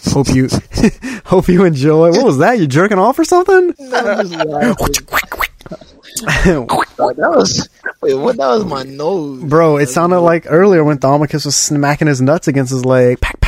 [0.10, 0.50] Hope you
[1.26, 2.12] hope you enjoy.
[2.12, 2.60] What was that?
[2.60, 3.74] You jerking off or something?
[3.80, 4.38] Laughing.
[6.20, 7.68] That was
[8.02, 8.38] wait, what?
[8.38, 12.48] That was my nose, Bro, it sounded like earlier when Thaumakus was smacking his nuts
[12.48, 13.20] against his leg.
[13.20, 13.39] Pack,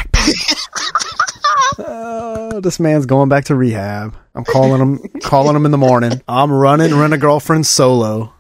[1.78, 4.16] Uh, this man's going back to rehab.
[4.36, 6.22] I'm calling him, calling him in the morning.
[6.28, 8.34] I'm running, rent a girlfriend solo.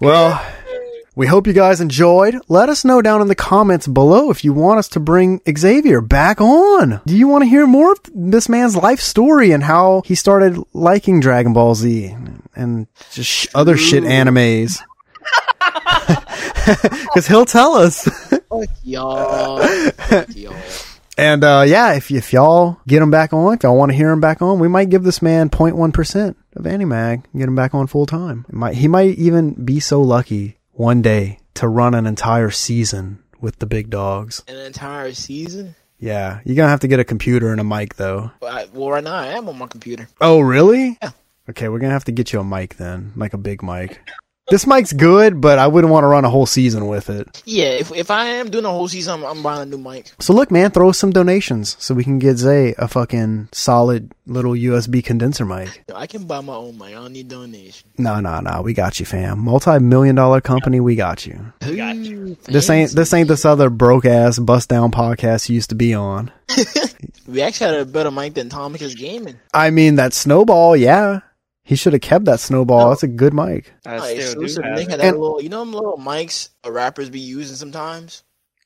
[0.00, 0.46] well,
[1.14, 2.36] we hope you guys enjoyed.
[2.48, 6.00] Let us know down in the comments below if you want us to bring Xavier
[6.00, 7.00] back on.
[7.06, 10.58] Do you want to hear more of this man's life story and how he started
[10.72, 12.14] liking Dragon Ball Z
[12.54, 14.80] and just sh- other shit animes?
[16.66, 18.08] Because he'll tell us.
[18.48, 19.58] Fuck y'all.
[19.62, 20.56] Fuck y'all.
[21.18, 24.10] And uh, yeah, if if y'all get him back on, if y'all want to hear
[24.10, 27.54] him back on, we might give this man 0.1 percent of Animag, and get him
[27.54, 28.44] back on full time.
[28.50, 33.60] Might he might even be so lucky one day to run an entire season with
[33.60, 34.44] the big dogs.
[34.46, 35.74] An entire season.
[35.98, 38.30] Yeah, you're gonna have to get a computer and a mic though.
[38.40, 40.08] Well, well, right now I am on my computer.
[40.20, 40.98] Oh, really?
[41.02, 41.12] Yeah.
[41.48, 44.00] Okay, we're gonna have to get you a mic then, like a big mic.
[44.48, 47.42] This mic's good, but I wouldn't want to run a whole season with it.
[47.46, 50.12] Yeah, if if I am doing a whole season, I'm, I'm buying a new mic.
[50.20, 54.12] So look, man, throw us some donations so we can get Xae a fucking solid
[54.24, 55.82] little USB condenser mic.
[55.92, 56.88] I can buy my own mic.
[56.88, 57.88] I don't need donation.
[57.98, 58.62] No, no, no.
[58.62, 59.40] We got you, fam.
[59.40, 60.78] Multi-million dollar company.
[60.78, 61.52] We got you.
[61.66, 65.56] We got Ooh, This ain't this ain't this other broke ass bust down podcast you
[65.56, 66.30] used to be on.
[67.26, 69.36] We actually had a better mic than Tom Tomicus Gaming.
[69.52, 70.76] I mean that snowball.
[70.76, 71.20] Yeah,
[71.66, 72.88] he should have kept that snowball.
[72.90, 73.72] That's a good mic.
[73.84, 74.62] I still exclusive.
[74.64, 78.22] do They had that And- little, you know, them little mics rappers be using sometimes.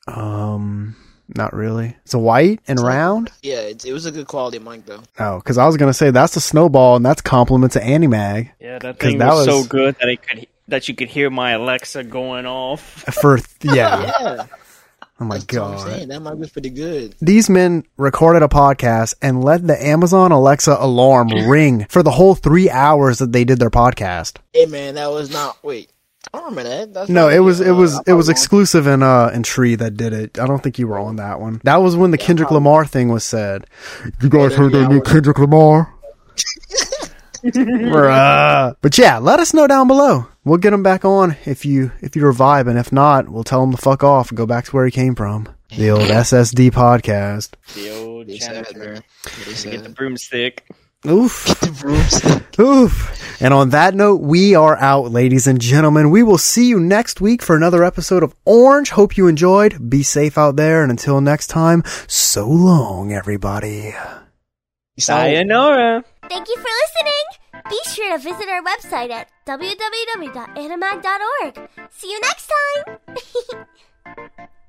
[0.07, 0.97] Um,
[1.35, 1.97] not really.
[2.05, 3.31] It's a white and round.
[3.43, 5.03] Yeah, it, it was a good quality mic though.
[5.19, 8.79] Oh, because I was gonna say that's a snowball, and that's compliment to Animag Yeah,
[8.81, 11.31] that 'Cause thing that was, was- so good that I could that you could hear
[11.31, 12.81] my Alexa going off.
[13.21, 14.11] for yeah.
[14.21, 14.47] Yeah,
[15.21, 16.09] Oh my that's god.
[16.09, 17.14] That mic was pretty good.
[17.21, 22.35] These men recorded a podcast and let the Amazon Alexa alarm ring for the whole
[22.35, 24.39] three hours that they did their podcast.
[24.55, 25.62] Hey man, that was not.
[25.62, 25.93] Wait,
[26.33, 26.95] I don't remember that.
[26.95, 29.75] That's No, probably, it was it was I it was exclusive in uh in Tree
[29.75, 30.39] that did it.
[30.39, 31.61] I don't think you were on that one.
[31.64, 33.66] That was when the Kendrick Lamar thing was said.
[34.23, 35.93] You guys heard that new Kendrick Lamar?
[37.45, 38.75] Bruh.
[38.81, 40.27] But yeah, let us know down below.
[40.45, 42.78] We'll get him back on if you if you're vibing.
[42.80, 45.14] If not, we'll tell him to fuck off and go back to where he came
[45.14, 45.49] from.
[45.76, 47.51] The old SSD podcast.
[47.74, 49.03] The old They sad, janitor.
[49.24, 49.95] Get the sad.
[49.95, 50.66] broomstick.
[51.07, 51.47] Oof.
[51.47, 52.59] Get the broomstick.
[52.61, 53.41] Oof.
[53.43, 56.11] And on that note, we are out, ladies and gentlemen.
[56.11, 58.91] We will see you next week for another episode of Orange.
[58.91, 59.88] Hope you enjoyed.
[59.91, 60.82] Be safe out there.
[60.82, 63.95] And until next time, so long, everybody.
[64.99, 66.05] Sayonara.
[66.28, 67.39] Thank you for listening.
[67.71, 71.68] Be sure to visit our website at www.animag.org.
[71.91, 72.99] See you next time!